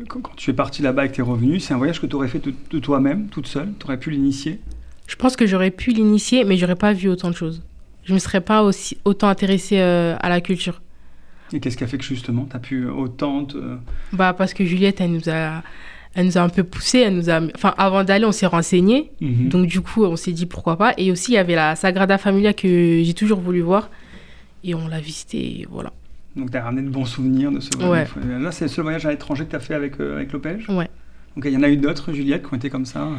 Quand, 0.08 0.20
tu 0.36 0.50
es 0.50 0.54
parti 0.54 0.82
là-bas 0.82 1.06
et 1.06 1.08
que 1.08 1.14
tu 1.14 1.20
es 1.20 1.24
revenu, 1.24 1.58
c'est 1.58 1.74
un 1.74 1.78
voyage 1.78 2.00
que 2.00 2.06
tu 2.06 2.14
aurais 2.14 2.28
fait 2.28 2.42
de, 2.44 2.78
toi-même, 2.78 3.28
toute 3.28 3.46
seule? 3.46 3.72
Tu 3.78 3.86
aurais 3.86 3.98
pu 3.98 4.10
l'initier? 4.10 4.60
Je 5.06 5.16
pense 5.16 5.34
que 5.34 5.46
j'aurais 5.46 5.72
pu 5.72 5.90
l'initier, 5.90 6.44
mais 6.44 6.56
j'aurais 6.56 6.76
pas 6.76 6.92
vu 6.92 7.08
autant 7.08 7.30
de 7.30 7.34
choses. 7.34 7.62
Je 8.04 8.12
ne 8.12 8.14
me 8.14 8.20
serais 8.20 8.40
pas 8.40 8.62
aussi, 8.62 8.98
autant 9.04 9.28
intéressée 9.28 9.80
euh, 9.80 10.16
à 10.20 10.28
la 10.28 10.40
culture. 10.40 10.80
Et 11.52 11.58
qu'est-ce 11.58 11.76
qui 11.76 11.82
a 11.82 11.88
fait 11.88 11.98
que 11.98 12.04
justement, 12.04 12.46
tu 12.48 12.56
as 12.56 12.60
pu 12.60 12.86
autant 12.86 13.44
te... 13.44 13.58
Bah, 14.12 14.32
parce 14.32 14.54
que 14.54 14.64
Juliette, 14.64 15.00
elle 15.00 15.12
nous 15.12 15.28
a 15.28 15.62
elle 16.14 16.26
nous 16.26 16.38
a 16.38 16.42
un 16.42 16.48
peu 16.48 16.64
poussé, 16.64 16.98
elle 17.00 17.16
nous 17.16 17.30
a... 17.30 17.40
Enfin, 17.54 17.74
avant 17.78 18.02
d'aller, 18.02 18.24
on 18.24 18.32
s'est 18.32 18.46
renseigné. 18.46 19.12
Mhm. 19.20 19.48
Donc, 19.48 19.66
du 19.66 19.80
coup, 19.80 20.04
on 20.04 20.16
s'est 20.16 20.32
dit 20.32 20.46
pourquoi 20.46 20.76
pas. 20.76 20.92
Et 20.96 21.12
aussi, 21.12 21.32
il 21.32 21.34
y 21.34 21.38
avait 21.38 21.54
la 21.54 21.76
Sagrada 21.76 22.18
Familia 22.18 22.52
que 22.52 23.02
j'ai 23.02 23.14
toujours 23.14 23.40
voulu 23.40 23.60
voir. 23.60 23.90
Et 24.64 24.74
on 24.74 24.88
l'a 24.88 25.00
visité, 25.00 25.66
voilà. 25.70 25.92
Donc, 26.36 26.50
tu 26.50 26.56
as 26.56 26.64
ramené 26.64 26.82
de 26.82 26.92
bons 26.92 27.04
souvenirs 27.04 27.50
de 27.52 27.60
ce 27.60 27.70
voyage. 27.76 28.08
Là, 28.40 28.52
c'est 28.52 28.64
le 28.64 28.70
seul 28.70 28.82
voyage 28.82 29.06
à 29.06 29.10
l'étranger 29.10 29.44
que 29.44 29.50
tu 29.50 29.56
as 29.56 29.60
fait 29.60 29.74
avec, 29.74 30.00
euh, 30.00 30.16
avec 30.16 30.32
Lopège 30.32 30.68
Ouais. 30.68 30.88
Donc 31.36 31.44
il 31.44 31.52
y 31.52 31.56
en 31.56 31.62
a 31.62 31.68
eu 31.68 31.76
d'autres, 31.76 32.12
Juliette, 32.12 32.46
qui 32.46 32.52
ont 32.52 32.56
été 32.56 32.70
comme 32.70 32.86
ça, 32.86 33.02
euh, 33.02 33.14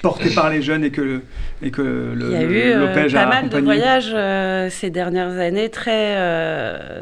portés 0.00 0.30
par 0.30 0.48
les 0.48 0.62
jeunes 0.62 0.84
et 0.84 0.90
que, 0.90 1.20
et 1.60 1.70
que 1.70 1.82
le, 1.82 2.26
Il 2.28 2.32
y 2.32 2.36
a 2.36 2.42
eu 2.42 2.72
euh, 2.72 3.10
pas 3.10 3.26
mal 3.26 3.50
de 3.50 3.58
voyages 3.58 4.10
euh, 4.14 4.70
ces 4.70 4.88
dernières 4.88 5.38
années, 5.38 5.68
très, 5.68 6.16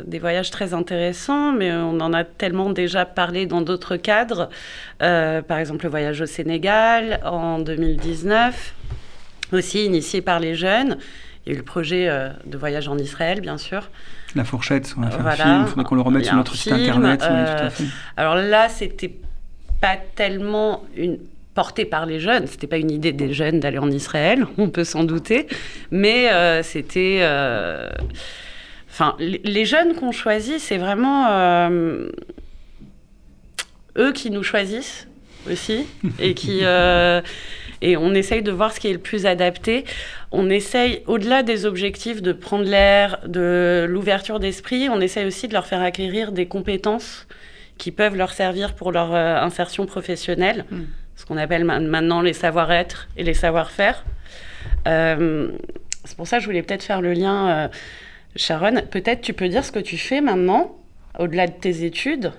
des 0.07 0.19
voyages 0.19 0.51
très 0.51 0.75
intéressants, 0.75 1.53
mais 1.53 1.73
on 1.73 2.01
en 2.01 2.13
a 2.13 2.25
tellement 2.25 2.71
déjà 2.71 3.05
parlé 3.05 3.47
dans 3.47 3.61
d'autres 3.61 3.97
cadres. 3.97 4.51
par 4.99 5.59
exemple, 5.59 5.85
le 5.85 5.91
voyage 5.91 6.21
au 6.21 6.27
Sénégal 6.27 7.21
en 7.25 7.61
2019, 7.61 8.75
aussi 9.53 9.85
initié 9.85 10.21
par 10.21 10.41
les 10.41 10.57
jeunes. 10.57 10.99
Il 11.47 11.53
y 11.53 11.53
a 11.53 11.55
eu 11.55 11.59
le 11.59 11.65
projet 11.65 12.09
de 12.45 12.59
voyage 12.59 12.89
en 12.89 12.99
Israël, 12.99 13.41
bien 13.41 13.57
sûr. 13.57 13.89
La 14.35 14.45
fourchette, 14.45 14.95
on 14.99 15.05
a 15.05 15.11
fait 15.11 15.23
un 15.23 15.31
film, 15.31 15.63
il 15.63 15.69
faudrait 15.69 15.85
qu'on 15.85 15.95
le 15.95 16.03
remette 16.03 16.25
sur 16.25 16.35
notre 16.35 16.57
site 16.57 16.73
internet. 16.73 17.23
alors 18.17 18.35
là, 18.35 18.69
c'était 18.69 19.15
pas 19.81 19.97
tellement 20.15 20.85
une 20.97 21.19
portée 21.55 21.85
par 21.85 22.07
les 22.07 22.21
jeunes. 22.21 22.47
C'était 22.47 22.67
pas 22.67 22.79
une 22.79 22.91
idée 22.91 23.13
des 23.13 23.33
jeunes 23.33 23.61
d'aller 23.61 23.79
en 23.79 23.91
Israël, 23.91 24.47
on 24.59 24.69
peut 24.69 24.85
s'en 24.85 25.05
douter, 25.05 25.47
mais 25.91 26.31
euh, 26.31 26.63
c'était. 26.63 27.19
Euh, 27.21 27.91
les 29.19 29.65
jeunes 29.65 29.95
qu'on 29.95 30.13
choisit, 30.13 30.59
c'est 30.59 30.77
vraiment 30.77 31.29
euh, 31.31 32.11
eux 33.97 34.13
qui 34.13 34.31
nous 34.31 34.43
choisissent 34.43 35.09
aussi 35.51 35.87
et 36.19 36.35
qui. 36.35 36.61
et 37.83 37.97
on 37.97 38.13
essaye 38.13 38.43
de 38.43 38.53
voir 38.53 38.75
ce 38.75 38.81
qui 38.81 38.89
est 38.89 38.93
le 38.93 38.99
plus 38.99 39.25
adapté. 39.25 39.85
On 40.33 40.51
essaye, 40.51 41.03
au-delà 41.07 41.43
des 41.43 41.65
objectifs 41.65 42.21
de 42.21 42.33
prendre 42.33 42.65
l'air, 42.65 43.21
de 43.27 43.87
l'ouverture 43.89 44.39
d'esprit, 44.39 44.89
on 44.91 45.01
essaye 45.01 45.27
aussi 45.27 45.49
de 45.49 45.55
leur 45.55 45.67
faire 45.67 45.81
acquérir 45.81 46.33
des 46.33 46.47
compétences 46.47 47.27
qui 47.81 47.93
peuvent 47.93 48.15
leur 48.15 48.33
servir 48.33 48.75
pour 48.75 48.93
leur 48.93 49.15
euh, 49.15 49.41
insertion 49.41 49.87
professionnelle, 49.87 50.67
hmm. 50.71 50.83
ce 51.17 51.25
qu'on 51.25 51.39
appelle 51.39 51.65
maintenant 51.65 52.21
les 52.21 52.35
savoir-être 52.35 53.09
et 53.17 53.25
les 53.25 53.33
savoir-faire. 53.33 54.05
Euh, 54.87 55.49
c'est 56.05 56.15
pour 56.15 56.29
ça 56.29 56.37
que 56.37 56.43
je 56.43 56.47
voulais 56.47 56.63
peut-être 56.63 56.83
faire 56.83 57.01
le 57.01 57.15
lien, 57.15 57.49
euh, 57.49 57.69
Sharon. 58.37 58.83
Peut-être 58.91 59.23
tu 59.23 59.33
peux 59.33 59.49
dire 59.49 59.65
ce 59.65 59.73
que 59.73 59.79
tu 59.79 59.97
fais 59.97 60.21
maintenant, 60.21 60.77
au-delà 61.19 61.47
de 61.47 61.53
tes 61.53 61.85
études. 61.87 62.33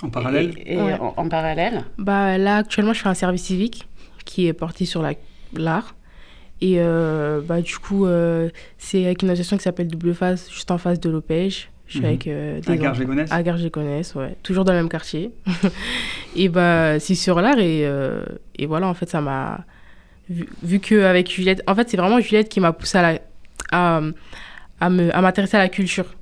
En 0.00 0.08
parallèle 0.08 0.54
Et, 0.64 0.78
en, 0.80 1.28
parallèle 1.28 1.84
bah, 1.98 2.38
Là, 2.38 2.56
actuellement, 2.56 2.94
je 2.94 3.02
fais 3.02 3.08
un 3.10 3.14
service 3.14 3.42
civique 3.42 3.86
qui 4.24 4.46
est 4.46 4.54
porté 4.54 4.86
sur 4.86 5.02
l'art. 5.52 5.94
Et 6.62 6.78
bah, 7.46 7.60
du 7.60 7.76
coup, 7.78 8.06
c'est 8.78 9.04
avec 9.04 9.22
une 9.22 9.30
association 9.30 9.56
qui 9.58 9.64
s'appelle 9.64 9.88
Double 9.88 10.14
Face, 10.14 10.50
juste 10.50 10.70
en 10.70 10.78
face 10.78 11.00
de 11.00 11.10
l'OPEJ. 11.10 11.68
Je 11.88 11.94
suis 11.94 12.00
mhm. 12.00 12.06
avec 12.06 12.26
euh, 12.26 12.60
des 12.60 12.72
à 13.30 13.34
À 13.34 13.42
Garges-les-Gonesse, 13.42 14.14
ouais. 14.14 14.36
Toujours 14.42 14.64
dans 14.64 14.72
le 14.72 14.78
même 14.78 14.90
quartier. 14.90 15.32
et 16.36 16.50
bah, 16.50 17.00
c'est 17.00 17.14
sur 17.14 17.40
l'art 17.40 17.58
et, 17.58 17.86
euh, 17.86 18.22
et 18.56 18.66
voilà, 18.66 18.86
en 18.86 18.94
fait, 18.94 19.08
ça 19.08 19.20
m'a... 19.20 19.64
Vu, 20.28 20.46
vu 20.62 20.78
qu'avec 20.78 21.30
Juliette... 21.30 21.62
En 21.66 21.74
fait, 21.74 21.88
c'est 21.88 21.96
vraiment 21.96 22.20
Juliette 22.20 22.50
qui 22.50 22.60
m'a 22.60 22.74
poussé 22.74 22.98
à, 22.98 23.12
la, 23.12 23.18
à, 23.72 24.02
à 24.80 24.90
m'intéresser 24.90 25.56
à, 25.56 25.60
la 25.60 25.70
culture. 25.70 26.14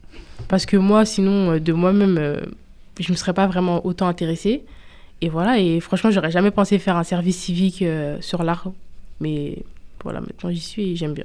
Parce 0.46 0.66
que 0.66 0.76
moi, 0.76 1.04
sinon, 1.04 1.54
euh, 1.54 1.58
de 1.58 1.72
moi-même, 1.72 2.16
euh, 2.16 2.40
je 3.00 3.08
ne 3.08 3.12
me 3.12 3.16
serais 3.16 3.34
pas 3.34 3.48
vraiment 3.48 3.84
autant 3.84 4.06
intéressée. 4.06 4.62
Et 5.20 5.28
voilà, 5.28 5.58
et 5.58 5.80
franchement, 5.80 6.12
j'aurais 6.12 6.30
jamais 6.30 6.52
pensé 6.52 6.78
faire 6.78 6.96
un 6.96 7.02
service 7.02 7.38
civique 7.38 7.82
sur 8.20 8.44
l'art. 8.44 8.70
Mais 9.18 9.62
voilà, 10.04 10.20
maintenant 10.20 10.50
j'y 10.50 10.60
suis 10.60 10.92
et 10.92 10.96
j'aime 10.96 11.14
bien. 11.14 11.24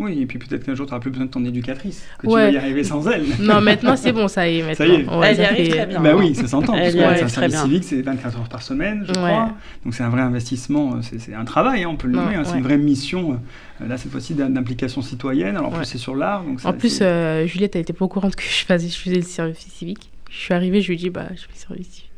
Oui, 0.00 0.22
et 0.22 0.26
puis 0.26 0.38
peut-être 0.38 0.64
qu'un 0.64 0.74
jour, 0.74 0.86
tu 0.86 0.92
n'auras 0.92 1.00
plus 1.00 1.10
besoin 1.10 1.26
de 1.26 1.30
ton 1.30 1.44
éducatrice, 1.44 2.06
que 2.18 2.26
tu 2.26 2.32
vas 2.32 2.50
y 2.50 2.56
arriver 2.56 2.84
sans 2.84 3.06
elle. 3.06 3.24
Non, 3.40 3.60
maintenant, 3.60 3.96
c'est 3.96 4.12
bon, 4.12 4.28
ça 4.28 4.48
y 4.48 4.58
est. 4.58 4.62
Maintenant. 4.62 4.74
Ça 4.74 4.86
y 4.86 4.92
est. 4.92 5.30
elle 5.30 5.38
y 5.38 5.44
arrive 5.44 5.68
très 5.70 5.86
bien. 5.86 6.00
Bah 6.00 6.14
oui, 6.16 6.34
ça 6.34 6.46
s'entend. 6.46 6.72
Parce 6.72 6.94
que 6.94 7.24
un 7.24 7.28
service 7.28 7.60
civique, 7.62 7.84
c'est 7.84 8.00
24 8.00 8.38
heures 8.38 8.48
par 8.48 8.62
semaine, 8.62 9.04
je 9.06 9.12
crois. 9.12 9.52
Donc 9.84 9.94
c'est 9.94 10.02
un 10.02 10.08
vrai 10.08 10.22
investissement, 10.22 10.94
euh, 10.94 11.00
c'est 11.02 11.34
un 11.34 11.44
travail, 11.44 11.84
hein, 11.84 11.88
on 11.90 11.96
peut 11.96 12.08
le 12.08 12.14
nommer. 12.14 12.34
Hein, 12.34 12.42
c'est 12.44 12.56
une 12.56 12.64
vraie 12.64 12.78
mission, 12.78 13.38
euh, 13.82 13.86
là, 13.86 13.98
cette 13.98 14.10
fois-ci, 14.10 14.34
d'implication 14.34 15.02
citoyenne. 15.02 15.56
Alors 15.56 15.72
en 15.72 15.76
plus, 15.76 15.84
c'est 15.84 15.98
sur 15.98 16.14
l'art. 16.14 16.44
En 16.64 16.72
plus, 16.72 17.00
euh, 17.02 17.46
Juliette, 17.46 17.76
elle 17.76 17.82
n'était 17.82 17.92
pas 17.92 18.04
au 18.04 18.08
courant 18.08 18.30
que 18.30 18.42
je 18.42 18.64
faisais, 18.64 18.88
je 18.88 18.96
faisais 18.98 19.16
le 19.16 19.22
service 19.22 19.58
civique. 19.58 20.10
Je 20.30 20.38
suis 20.38 20.54
arrivée, 20.54 20.80
je 20.80 20.88
lui 20.88 20.94
ai 20.94 20.98
dit, 20.98 21.10
bah, 21.10 21.26
je 21.34 21.42
fais 21.42 21.52
le 21.54 21.58
service 21.58 21.88
civique. 21.88 22.10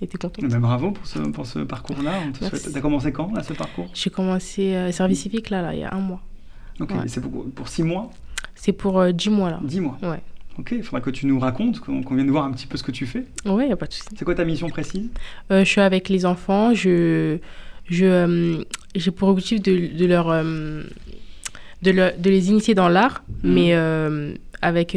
Elle 0.00 0.06
était 0.06 0.18
contente. 0.18 0.44
Ben, 0.48 0.58
bravo 0.58 0.92
pour 0.92 1.06
ce, 1.06 1.18
pour 1.18 1.46
ce 1.46 1.58
parcours-là. 1.60 2.12
Tu 2.38 2.76
as 2.76 2.80
commencé 2.80 3.12
quand, 3.12 3.34
à 3.36 3.42
ce 3.42 3.52
parcours? 3.52 3.88
J'ai 3.92 4.10
commencé 4.10 4.72
le 4.86 4.92
service 4.92 5.20
civique, 5.20 5.50
là, 5.50 5.60
là, 5.62 5.74
il 5.74 5.80
y 5.80 5.84
a 5.84 5.94
un 5.94 6.00
mois. 6.00 6.22
Ok, 6.80 6.92
c'est 7.06 7.20
pour, 7.20 7.44
pour 7.50 7.68
six 7.68 7.82
mois? 7.82 8.10
C'est 8.54 8.72
pour 8.72 8.98
euh, 8.98 9.12
dix 9.12 9.30
mois 9.30 9.50
là. 9.50 9.60
Dix 9.62 9.80
mois 9.80 9.98
Ouais. 10.02 10.20
Ok, 10.58 10.72
il 10.72 10.82
faudra 10.82 11.00
que 11.00 11.10
tu 11.10 11.26
nous 11.26 11.38
racontes, 11.38 11.80
qu'on 11.80 12.14
vienne 12.14 12.30
voir 12.30 12.44
un 12.44 12.52
petit 12.52 12.66
peu 12.66 12.76
ce 12.76 12.82
que 12.82 12.90
tu 12.90 13.06
fais. 13.06 13.24
Oui, 13.46 13.64
il 13.64 13.66
n'y 13.68 13.72
a 13.72 13.76
pas 13.76 13.86
de 13.86 13.92
souci. 13.92 14.08
C'est 14.16 14.24
quoi 14.24 14.34
ta 14.34 14.44
mission 14.44 14.68
précise? 14.68 15.08
Euh, 15.50 15.64
Je 15.64 15.68
suis 15.68 15.80
avec 15.80 16.08
les 16.08 16.26
enfants, 16.26 16.74
je, 16.74 17.38
je, 17.88 18.04
euh, 18.04 18.64
j'ai 18.94 19.10
pour 19.10 19.28
objectif 19.28 19.62
de, 19.62 19.96
de 19.96 20.06
leur, 20.06 20.26
de, 21.82 21.90
de, 21.92 22.30
les 22.30 22.50
initier 22.50 22.74
dans 22.74 22.88
l'art, 22.88 23.22
hmm. 23.42 23.52
mais 23.52 23.74
avec 24.60 24.96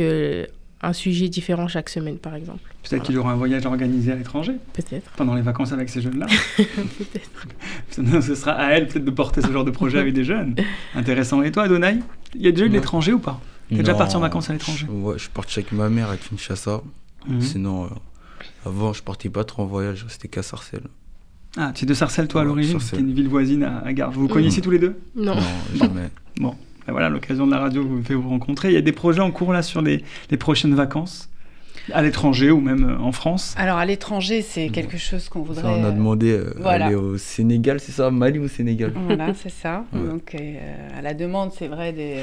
un 0.83 0.93
sujet 0.93 1.29
différent 1.29 1.67
chaque 1.67 1.89
semaine, 1.89 2.17
par 2.17 2.35
exemple. 2.35 2.59
Peut-être 2.87 3.03
qu'il 3.03 3.15
y 3.15 3.17
aura 3.17 3.31
un 3.31 3.35
voyage 3.35 3.65
organisé 3.65 4.11
à 4.11 4.15
l'étranger. 4.15 4.53
Peut-être. 4.73 5.09
Pendant 5.11 5.33
les 5.33 5.41
vacances 5.41 5.71
avec 5.71 5.89
ces 5.89 6.01
jeunes-là. 6.01 6.25
peut-être. 6.57 8.21
Ce 8.21 8.35
sera 8.35 8.51
à 8.51 8.71
elle 8.71 8.87
peut-être 8.87 9.05
de 9.05 9.11
porter 9.11 9.41
ce 9.41 9.51
genre 9.51 9.63
de 9.63 9.71
projet 9.71 9.99
avec 9.99 10.13
des 10.13 10.25
jeunes. 10.25 10.55
Intéressant. 10.93 11.41
Et 11.41 11.51
toi, 11.51 11.63
Adonai 11.63 11.99
Il 12.35 12.41
y 12.41 12.47
a 12.47 12.51
déjà 12.51 12.65
eu 12.65 12.69
de 12.69 12.73
l'étranger 12.73 13.13
ou 13.13 13.19
pas? 13.19 13.39
Tu 13.69 13.75
es 13.75 13.77
déjà 13.79 13.95
parti 13.95 14.15
en 14.15 14.19
vacances 14.19 14.49
à 14.49 14.53
l'étranger? 14.53 14.85
Ouais, 14.89 15.17
je 15.17 15.29
parti 15.29 15.59
avec 15.59 15.71
ma 15.71 15.89
mère 15.89 16.09
à 16.09 16.17
Kinshasa. 16.17 16.81
Mhm. 17.27 17.41
Sinon, 17.41 17.85
euh, 17.85 17.87
avant, 18.65 18.91
je 18.91 19.01
partais 19.01 19.29
pas 19.29 19.45
trop 19.45 19.63
en 19.63 19.65
voyage, 19.65 20.05
c'était 20.09 20.27
qu'à 20.27 20.43
Sarcelles. 20.43 20.87
Ah, 21.55 21.71
tu 21.73 21.85
es 21.85 21.87
de 21.87 21.93
Sarcelles, 21.93 22.27
toi, 22.27 22.41
à 22.41 22.43
l'origine? 22.43 22.79
C'est 22.79 22.97
une 22.97 23.13
ville 23.13 23.29
voisine 23.29 23.63
à, 23.63 23.77
à 23.85 24.07
Vous 24.09 24.21
vous 24.21 24.27
connaissiez 24.27 24.59
mhm. 24.59 24.63
tous 24.65 24.71
les 24.71 24.79
deux? 24.79 24.99
Non. 25.15 25.35
Non, 25.35 25.41
jamais. 25.75 26.09
Bon, 26.37 26.55
ben 26.85 26.93
voilà, 26.93 27.09
l'occasion 27.09 27.45
de 27.45 27.51
la 27.51 27.59
radio 27.59 27.83
vous 27.85 28.03
fait 28.03 28.13
vous 28.13 28.29
rencontrer. 28.29 28.69
Il 28.69 28.73
y 28.73 28.77
a 28.77 28.81
des 28.81 28.91
projets 28.91 29.21
en 29.21 29.31
cours 29.31 29.53
là 29.53 29.61
sur 29.61 29.81
les, 29.81 30.03
les 30.29 30.37
prochaines 30.37 30.75
vacances 30.75 31.29
à 31.91 32.01
l'étranger 32.01 32.51
ou 32.51 32.61
même 32.61 32.89
euh, 32.89 32.97
en 32.97 33.11
France? 33.11 33.55
Alors 33.57 33.77
à 33.77 33.85
l'étranger, 33.85 34.41
c'est 34.41 34.69
quelque 34.69 34.97
chose 34.97 35.29
qu'on 35.29 35.41
voudrait. 35.41 35.67
on 35.67 35.83
a 35.83 35.91
demandé 35.91 36.31
euh, 36.31 36.53
aller 36.65 36.95
au 36.95 37.17
Sénégal, 37.17 37.79
c'est 37.79 37.91
ça? 37.91 38.11
Mali 38.11 38.39
ou 38.39 38.47
Sénégal? 38.47 38.93
Voilà, 38.95 39.33
c'est 39.33 39.49
ça. 39.49 39.85
Donc 39.93 40.35
euh, 40.35 40.97
à 40.97 41.01
la 41.01 41.13
demande, 41.13 41.51
c'est 41.51 41.67
vrai, 41.67 41.91
des, 41.91 42.19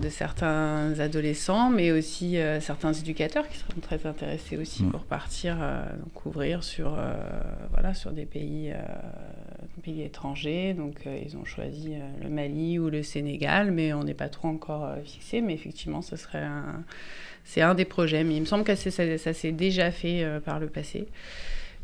de 0.00 0.08
certains 0.08 0.98
adolescents, 0.98 1.70
mais 1.70 1.92
aussi 1.92 2.38
certains 2.60 2.92
éducateurs 2.92 3.48
qui 3.48 3.58
seront 3.58 3.80
très 3.80 4.06
intéressés 4.06 4.56
aussi 4.56 4.84
pour 4.84 5.00
partir 5.00 5.56
couvrir 6.14 6.62
sur, 6.62 6.96
voilà, 7.72 7.94
sur 7.94 8.12
des 8.12 8.24
pays, 8.24 8.72
pays 9.82 10.02
étrangers. 10.02 10.74
Donc 10.74 11.06
ils 11.06 11.36
ont 11.36 11.44
choisi 11.44 11.94
le 12.22 12.28
Mali 12.28 12.78
ou 12.78 12.90
le 12.90 13.02
Sénégal, 13.02 13.70
mais 13.70 13.92
on 13.92 14.04
n'est 14.04 14.14
pas 14.14 14.28
trop 14.28 14.48
encore 14.48 14.96
fixé. 15.04 15.40
Mais 15.40 15.54
effectivement, 15.54 16.02
ce 16.02 16.16
serait 16.16 16.42
un 16.42 16.84
c'est 17.46 17.62
un 17.62 17.74
des 17.74 17.84
projets, 17.84 18.24
mais 18.24 18.36
il 18.36 18.40
me 18.40 18.46
semble 18.46 18.64
que 18.64 18.74
ça, 18.74 18.90
ça, 18.90 19.32
s'est 19.32 19.52
déjà 19.52 19.90
fait 19.92 20.24
euh, 20.24 20.40
par 20.40 20.58
le 20.58 20.66
passé. 20.66 21.06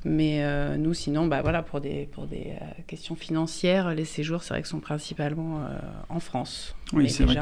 Mais 0.04 0.42
euh, 0.42 0.76
nous, 0.76 0.92
sinon, 0.92 1.28
bah, 1.28 1.40
voilà, 1.40 1.62
pour 1.62 1.80
des, 1.80 2.08
pour 2.10 2.26
des 2.26 2.48
euh, 2.60 2.82
questions 2.88 3.14
financières, 3.14 3.94
les 3.94 4.04
séjours, 4.04 4.42
c'est 4.42 4.54
vrai 4.54 4.62
que 4.62 4.68
sont 4.68 4.80
principalement 4.80 5.64
en 6.08 6.18
France. 6.18 6.74
Oui, 6.92 7.08
c'est 7.08 7.24
vrai 7.24 7.38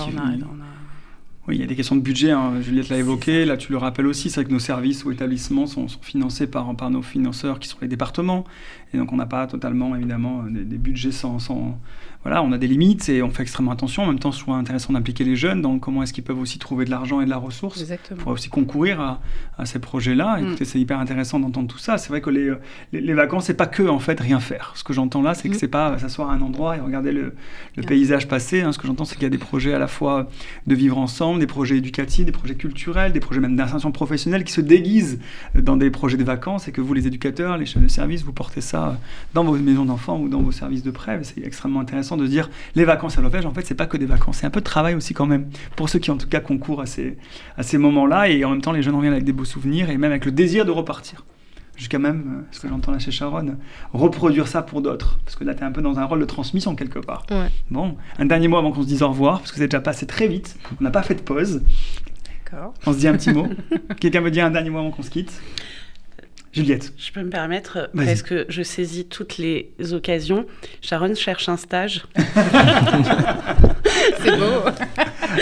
Oui, 1.48 1.57
il 1.57 1.61
y 1.61 1.64
a 1.64 1.66
des 1.66 1.74
questions 1.74 1.96
de 1.96 2.03
budget, 2.03 2.33
hein. 2.33 2.61
Juliette 2.61 2.90
l'a 2.90 2.98
évoqué, 2.98 3.46
là 3.46 3.57
tu 3.57 3.72
le 3.72 3.79
rappelles 3.79 4.07
aussi, 4.07 4.29
c'est 4.29 4.40
vrai 4.40 4.48
que 4.48 4.53
nos 4.53 4.59
services 4.59 5.05
ou 5.05 5.11
établissements 5.11 5.66
sont, 5.66 5.88
sont, 5.88 5.98
financés 6.03 6.46
par, 6.46 6.76
par 6.76 6.90
nos 6.90 7.00
financeurs 7.00 7.59
qui 7.59 7.66
sont 7.66 7.79
les 7.81 7.88
départements, 7.88 8.44
et 8.92 8.98
donc 8.98 9.11
on 9.12 9.16
n'a 9.16 9.24
pas 9.24 9.46
totalement 9.46 9.96
évidemment 9.96 10.42
des, 10.42 10.64
des 10.64 10.76
budgets 10.76 11.12
sans, 11.12 11.38
sans, 11.38 11.81
voilà, 12.22 12.42
on 12.42 12.52
a 12.52 12.59
des 12.59 12.66
limites 12.66 13.09
et 13.09 13.22
on 13.22 13.30
fait 13.30 13.42
extrêmement 13.42 13.70
attention. 13.72 14.02
En 14.02 14.06
même 14.06 14.18
temps, 14.18 14.30
je 14.30 14.38
trouve 14.40 14.54
intéressant 14.54 14.92
d'impliquer 14.92 15.24
les 15.24 15.37
jeunes 15.37 15.62
dans 15.62 15.78
comment 15.78 16.02
est-ce 16.02 16.12
qu'ils 16.12 16.22
peuvent 16.24 16.38
aussi 16.38 16.59
trouver 16.59 16.85
de 16.85 16.90
l'argent 16.90 17.20
et 17.22 17.24
de 17.24 17.30
la 17.30 17.38
ressource 17.38 17.80
Exactement. 17.80 18.20
pour 18.22 18.33
aussi 18.33 18.50
concourir 18.50 19.00
à, 19.00 19.20
à 19.56 19.64
ces 19.64 19.78
projets-là. 19.78 20.37
Mm. 20.38 20.46
Écoutez, 20.48 20.64
c'est 20.66 20.78
hyper 20.78 20.98
intéressant 20.98 21.40
d'entendre 21.40 21.68
tout 21.68 21.78
ça. 21.78 21.96
C'est 21.96 22.11
vrai 22.11 22.20
que 22.20 22.28
les, 22.28 22.52
les, 22.92 23.00
les 23.00 23.14
vacances, 23.14 23.46
c'est 23.46 23.54
pas 23.54 23.66
que 23.66 23.85
en 23.88 23.98
fait 24.00 24.20
rien 24.20 24.38
faire. 24.38 24.72
Ce 24.76 24.85
que 24.85 24.92
j'entends 24.92 25.22
là, 25.22 25.33
c'est 25.35 25.48
que 25.48 25.54
Mm. 25.54 25.59
c'est 25.59 25.68
pas 25.68 25.98
s'asseoir 25.98 26.30
à 26.30 26.35
un 26.35 26.42
endroit 26.42 26.76
et 26.76 26.80
regarder 26.80 27.12
le, 27.12 27.35
paysage 27.87 28.28
passer. 28.28 28.61
hein. 28.61 28.72
Ce 28.72 28.78
que 28.78 28.87
j'entends, 28.87 29.04
c'est 29.06 29.14
qu'il 29.14 29.22
y 29.22 29.26
a 29.26 29.30
des 29.30 29.38
projets 29.38 29.72
à 29.72 29.78
la 29.78 29.88
fois 29.88 30.28
de 30.66 30.74
vivre 30.74 30.98
ensemble, 30.98 31.40
des 31.40 31.46
projets 31.46 31.78
éducatifs, 31.78 32.26
des 32.26 32.33
projets 32.33 32.54
culturels, 32.54 33.12
des 33.12 33.20
projets 33.20 33.40
même 33.40 33.56
d'insertion 33.56 33.92
professionnelle 33.92 34.44
qui 34.44 34.52
se 34.52 34.61
déguisent 34.61 35.18
dans 35.54 35.78
des 35.78 35.90
projets 35.90 36.18
de 36.18 36.24
vacances 36.24 36.68
et 36.68 36.72
que 36.72 36.83
vous, 36.83 36.92
les 36.92 37.06
éducateurs, 37.06 37.56
les 37.56 37.64
chefs 37.66 37.83
de 37.83 37.88
service, 37.88 38.22
vous 38.24 38.33
portez 38.35 38.61
ça 38.61 38.98
dans 39.33 39.42
vos 39.44 39.56
maisons 39.56 39.87
d'enfants 39.87 40.18
ou 40.20 40.28
dans 40.28 40.42
vos 40.42 40.52
services 40.52 40.83
de 40.83 40.90
prêt. 40.90 41.18
C'est 41.22 41.42
extrêmement 41.44 41.80
intéressant 41.80 42.10
de 42.16 42.27
dire 42.27 42.51
les 42.75 42.85
vacances 42.85 43.18
à 43.18 43.20
l'Opège, 43.20 43.46
en 43.46 43.53
fait, 43.53 43.66
c'est 43.66 43.75
pas 43.75 43.87
que 43.87 43.96
des 43.96 44.07
vacances, 44.07 44.38
c'est 44.38 44.46
un 44.46 44.51
peu 44.51 44.61
de 44.61 44.64
travail 44.64 44.94
aussi 44.94 45.14
quand 45.14 45.27
même 45.27 45.49
pour 45.77 45.88
ceux 45.88 45.99
qui 45.99 46.11
en 46.11 46.16
tout 46.16 46.29
cas 46.29 46.40
concourent 46.40 46.81
à 46.81 46.87
ces, 46.87 47.18
à 47.57 47.62
ces 47.62 47.79
moments-là 47.79 48.29
et 48.29 48.44
en 48.44 48.51
même 48.51 48.62
temps 48.62 48.73
les 48.73 48.83
jeunes 48.83 48.94
reviennent 48.94 49.12
avec 49.12 49.25
des 49.25 49.33
beaux 49.33 49.44
souvenirs 49.44 49.90
et 49.90 49.96
même 49.96 50.11
avec 50.11 50.25
le 50.25 50.33
désir 50.33 50.64
de 50.64 50.70
repartir. 50.70 51.25
Jusqu'à 51.77 51.99
même, 51.99 52.40
euh, 52.40 52.49
ce 52.51 52.61
que 52.61 52.68
j'entends 52.68 52.92
là 52.92 52.99
chez 52.99 53.11
Sharon, 53.11 53.57
reproduire 53.94 54.49
ça 54.49 54.61
pour 54.61 54.83
d'autres. 54.83 55.18
Parce 55.25 55.35
que 55.35 55.44
là, 55.44 55.55
tu 55.55 55.62
es 55.62 55.64
un 55.64 55.73
peu 55.73 55.81
dans 55.81 55.99
un 55.99 56.05
rôle 56.05 56.20
de 56.20 56.27
transmission 56.27 56.75
quelque 56.77 56.99
part. 56.99 57.25
Ouais. 57.31 57.49
Bon, 57.70 57.96
un 58.18 58.27
dernier 58.27 58.49
mot 58.49 58.59
avant 58.59 58.70
qu'on 58.70 58.83
se 58.83 58.87
dise 58.87 59.03
au 59.03 59.09
revoir, 59.09 59.38
parce 59.38 59.51
que 59.51 59.57
c'est 59.57 59.68
déjà 59.68 59.81
passé 59.81 60.07
très 60.07 60.29
vite. 60.29 60.59
On 60.79 60.85
n'a 60.85 60.90
pas 60.90 61.03
fait 61.03 61.14
de 61.14 61.23
pause. 61.23 61.62
D'accord. 62.44 62.75
On 62.85 62.92
se 62.92 62.99
dit 62.99 63.09
un 63.09 63.14
petit 63.14 63.33
mot. 63.33 63.46
Quelqu'un 64.01 64.20
veut 64.20 64.31
dire 64.31 64.44
un 64.44 64.51
dernier 64.51 64.68
mot 64.68 64.79
avant 64.79 64.90
qu'on 64.90 65.03
se 65.03 65.09
quitte? 65.09 65.33
Juliette. 66.53 66.93
Je 66.99 67.13
peux 67.13 67.23
me 67.23 67.31
permettre, 67.31 67.91
Vas-y. 67.95 68.07
parce 68.07 68.23
que 68.23 68.45
je 68.49 68.63
saisis 68.63 69.05
toutes 69.07 69.39
les 69.39 69.71
occasions. 69.93 70.47
Sharon 70.83 71.15
cherche 71.15 71.49
un 71.49 71.57
stage. 71.57 72.03
C'est 74.23 74.37
beau. 74.37 74.65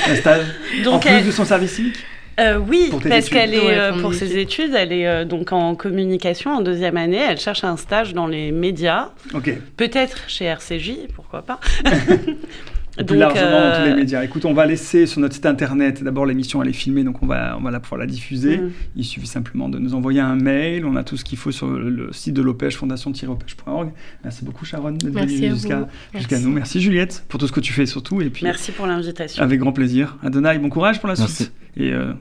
Un 0.09 0.14
stage 0.16 0.44
en 0.81 0.83
Donc, 0.85 1.03
plus 1.03 1.11
elle- 1.11 1.27
de 1.27 1.31
son 1.31 1.44
service 1.44 1.73
civique 1.73 1.97
Euh, 2.40 2.57
oui, 2.59 2.92
parce 3.09 3.29
qu'elle 3.31 3.53
est 3.55 3.77
euh, 3.77 4.01
pour 4.01 4.14
ses 4.14 4.38
études, 4.38 4.73
elle 4.75 4.92
est 4.92 5.09
euh, 5.09 5.25
donc 5.25 5.51
en 5.53 5.75
communication 5.75 6.53
en 6.53 6.61
deuxième 6.61 6.97
année. 6.97 7.16
Elle 7.29 7.40
cherche 7.40 7.64
un 7.64 7.77
stage 7.77 8.14
dans 8.14 8.29
les 8.29 8.53
médias, 8.53 9.11
Ok. 9.35 9.51
peut-être 9.77 10.18
chez 10.29 10.44
RCJ, 10.44 11.09
pourquoi 11.16 11.42
pas. 11.42 11.59
Et 12.98 13.04
plus 13.04 13.16
largement 13.16 13.50
dans 13.70 13.78
tous 13.78 13.84
les 13.88 13.94
médias. 13.94 14.22
Écoute, 14.24 14.44
on 14.44 14.52
va 14.54 14.66
laisser 14.66 15.06
sur 15.06 15.20
notre 15.20 15.34
site 15.34 15.46
internet, 15.46 16.02
d'abord 16.02 16.26
l'émission 16.26 16.62
elle 16.62 16.68
est 16.68 16.72
filmée, 16.72 17.04
donc 17.04 17.22
on 17.22 17.26
va, 17.26 17.56
on 17.58 17.62
va 17.62 17.70
la 17.70 17.80
pouvoir 17.80 18.00
la 18.00 18.06
diffuser. 18.06 18.58
Mm. 18.58 18.70
Il 18.96 19.04
suffit 19.04 19.26
simplement 19.26 19.68
de 19.68 19.78
nous 19.78 19.94
envoyer 19.94 20.20
un 20.20 20.34
mail, 20.37 20.84
on 20.84 20.96
a 20.96 21.04
tout 21.04 21.16
ce 21.16 21.24
qu'il 21.24 21.38
faut 21.38 21.52
sur 21.52 21.68
le, 21.68 21.90
le 21.90 22.12
site 22.12 22.34
de 22.34 22.42
l'OPEJ, 22.42 22.76
fondation-opège.org. 22.76 23.90
Merci 24.24 24.44
beaucoup 24.44 24.64
Sharon 24.64 24.92
d'être 24.92 25.12
Merci 25.12 25.37
venue 25.37 25.46
à 25.46 25.54
jusqu'à 25.54 25.88
Merci. 26.14 26.44
nous. 26.44 26.50
Merci 26.52 26.80
Juliette 26.80 27.24
pour 27.28 27.38
tout 27.38 27.46
ce 27.46 27.52
que 27.52 27.61
tu 27.61 27.72
fais 27.72 27.87
surtout. 27.87 28.20
Et 28.20 28.30
puis 28.30 28.44
Merci 28.44 28.72
pour 28.72 28.87
l'invitation. 28.87 29.42
avec 29.42 29.61
grand 29.61 29.72
plaisir. 29.72 30.16
Adonai, 30.22 30.58
bon 30.58 30.68
courage 30.68 30.98
pour 31.00 31.08
la 31.08 31.14
Merci. 31.16 31.34
suite. 31.44 31.52
Et 31.76 31.92
euh, 31.92 32.12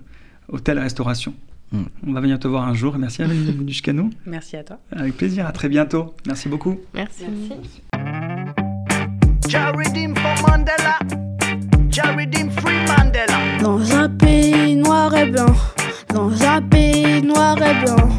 hôtel 0.50 0.80
restauration. 0.80 1.34
Mm. 1.72 1.84
On 2.08 2.14
va 2.14 2.22
venir 2.22 2.40
te 2.40 2.48
voir 2.48 2.68
un 2.68 2.74
jour. 2.74 2.98
Merci 2.98 3.24
d'être 3.24 3.30
venu 3.30 3.70
jusqu'à 3.72 3.94
nous. 3.94 4.10
Merci 4.26 4.56
à 4.58 4.64
toi. 4.64 4.80
Avec 4.92 5.18
plaisir. 5.18 5.46
À 5.48 5.52
très 5.52 5.70
bientôt. 5.70 6.14
Merci 6.28 6.50
beaucoup. 6.50 6.80
Merci. 6.94 7.24
For 9.50 10.36
Mandela. 10.44 10.98
Redeem 12.18 12.52
free 12.52 12.80
Mandela. 12.86 13.38
Dans 13.62 13.96
un 13.96 14.10
pays 14.10 14.76
noir 14.76 15.16
et 15.16 15.26
blanc, 15.26 15.56
dans 16.14 16.32
un 16.44 16.62
pays 16.64 17.22
noir 17.22 17.56
et 17.62 17.86
blanc, 17.86 18.10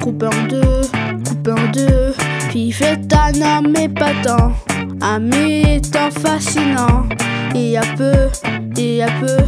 coupe 0.00 0.22
en 0.22 0.46
deux, 0.48 0.80
coupe 1.26 1.48
en 1.48 1.70
deux, 1.72 2.14
puis 2.48 2.72
fait 2.72 3.00
un 3.12 3.34
homme 3.42 3.76
épatant, 3.76 4.52
un 5.02 5.18
militant 5.18 6.10
fascinant, 6.10 7.06
et 7.54 7.76
à 7.76 7.82
peu, 7.96 8.30
et 8.78 9.02
à 9.02 9.08
peu, 9.20 9.44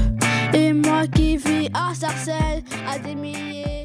et 0.53 0.74
moi 0.74 1.07
qui 1.14 1.38
vis 1.38 1.70
à 1.72 1.94
Sarcelles, 1.94 2.62
à 2.87 2.98
des 2.98 3.14
milliers. 3.14 3.80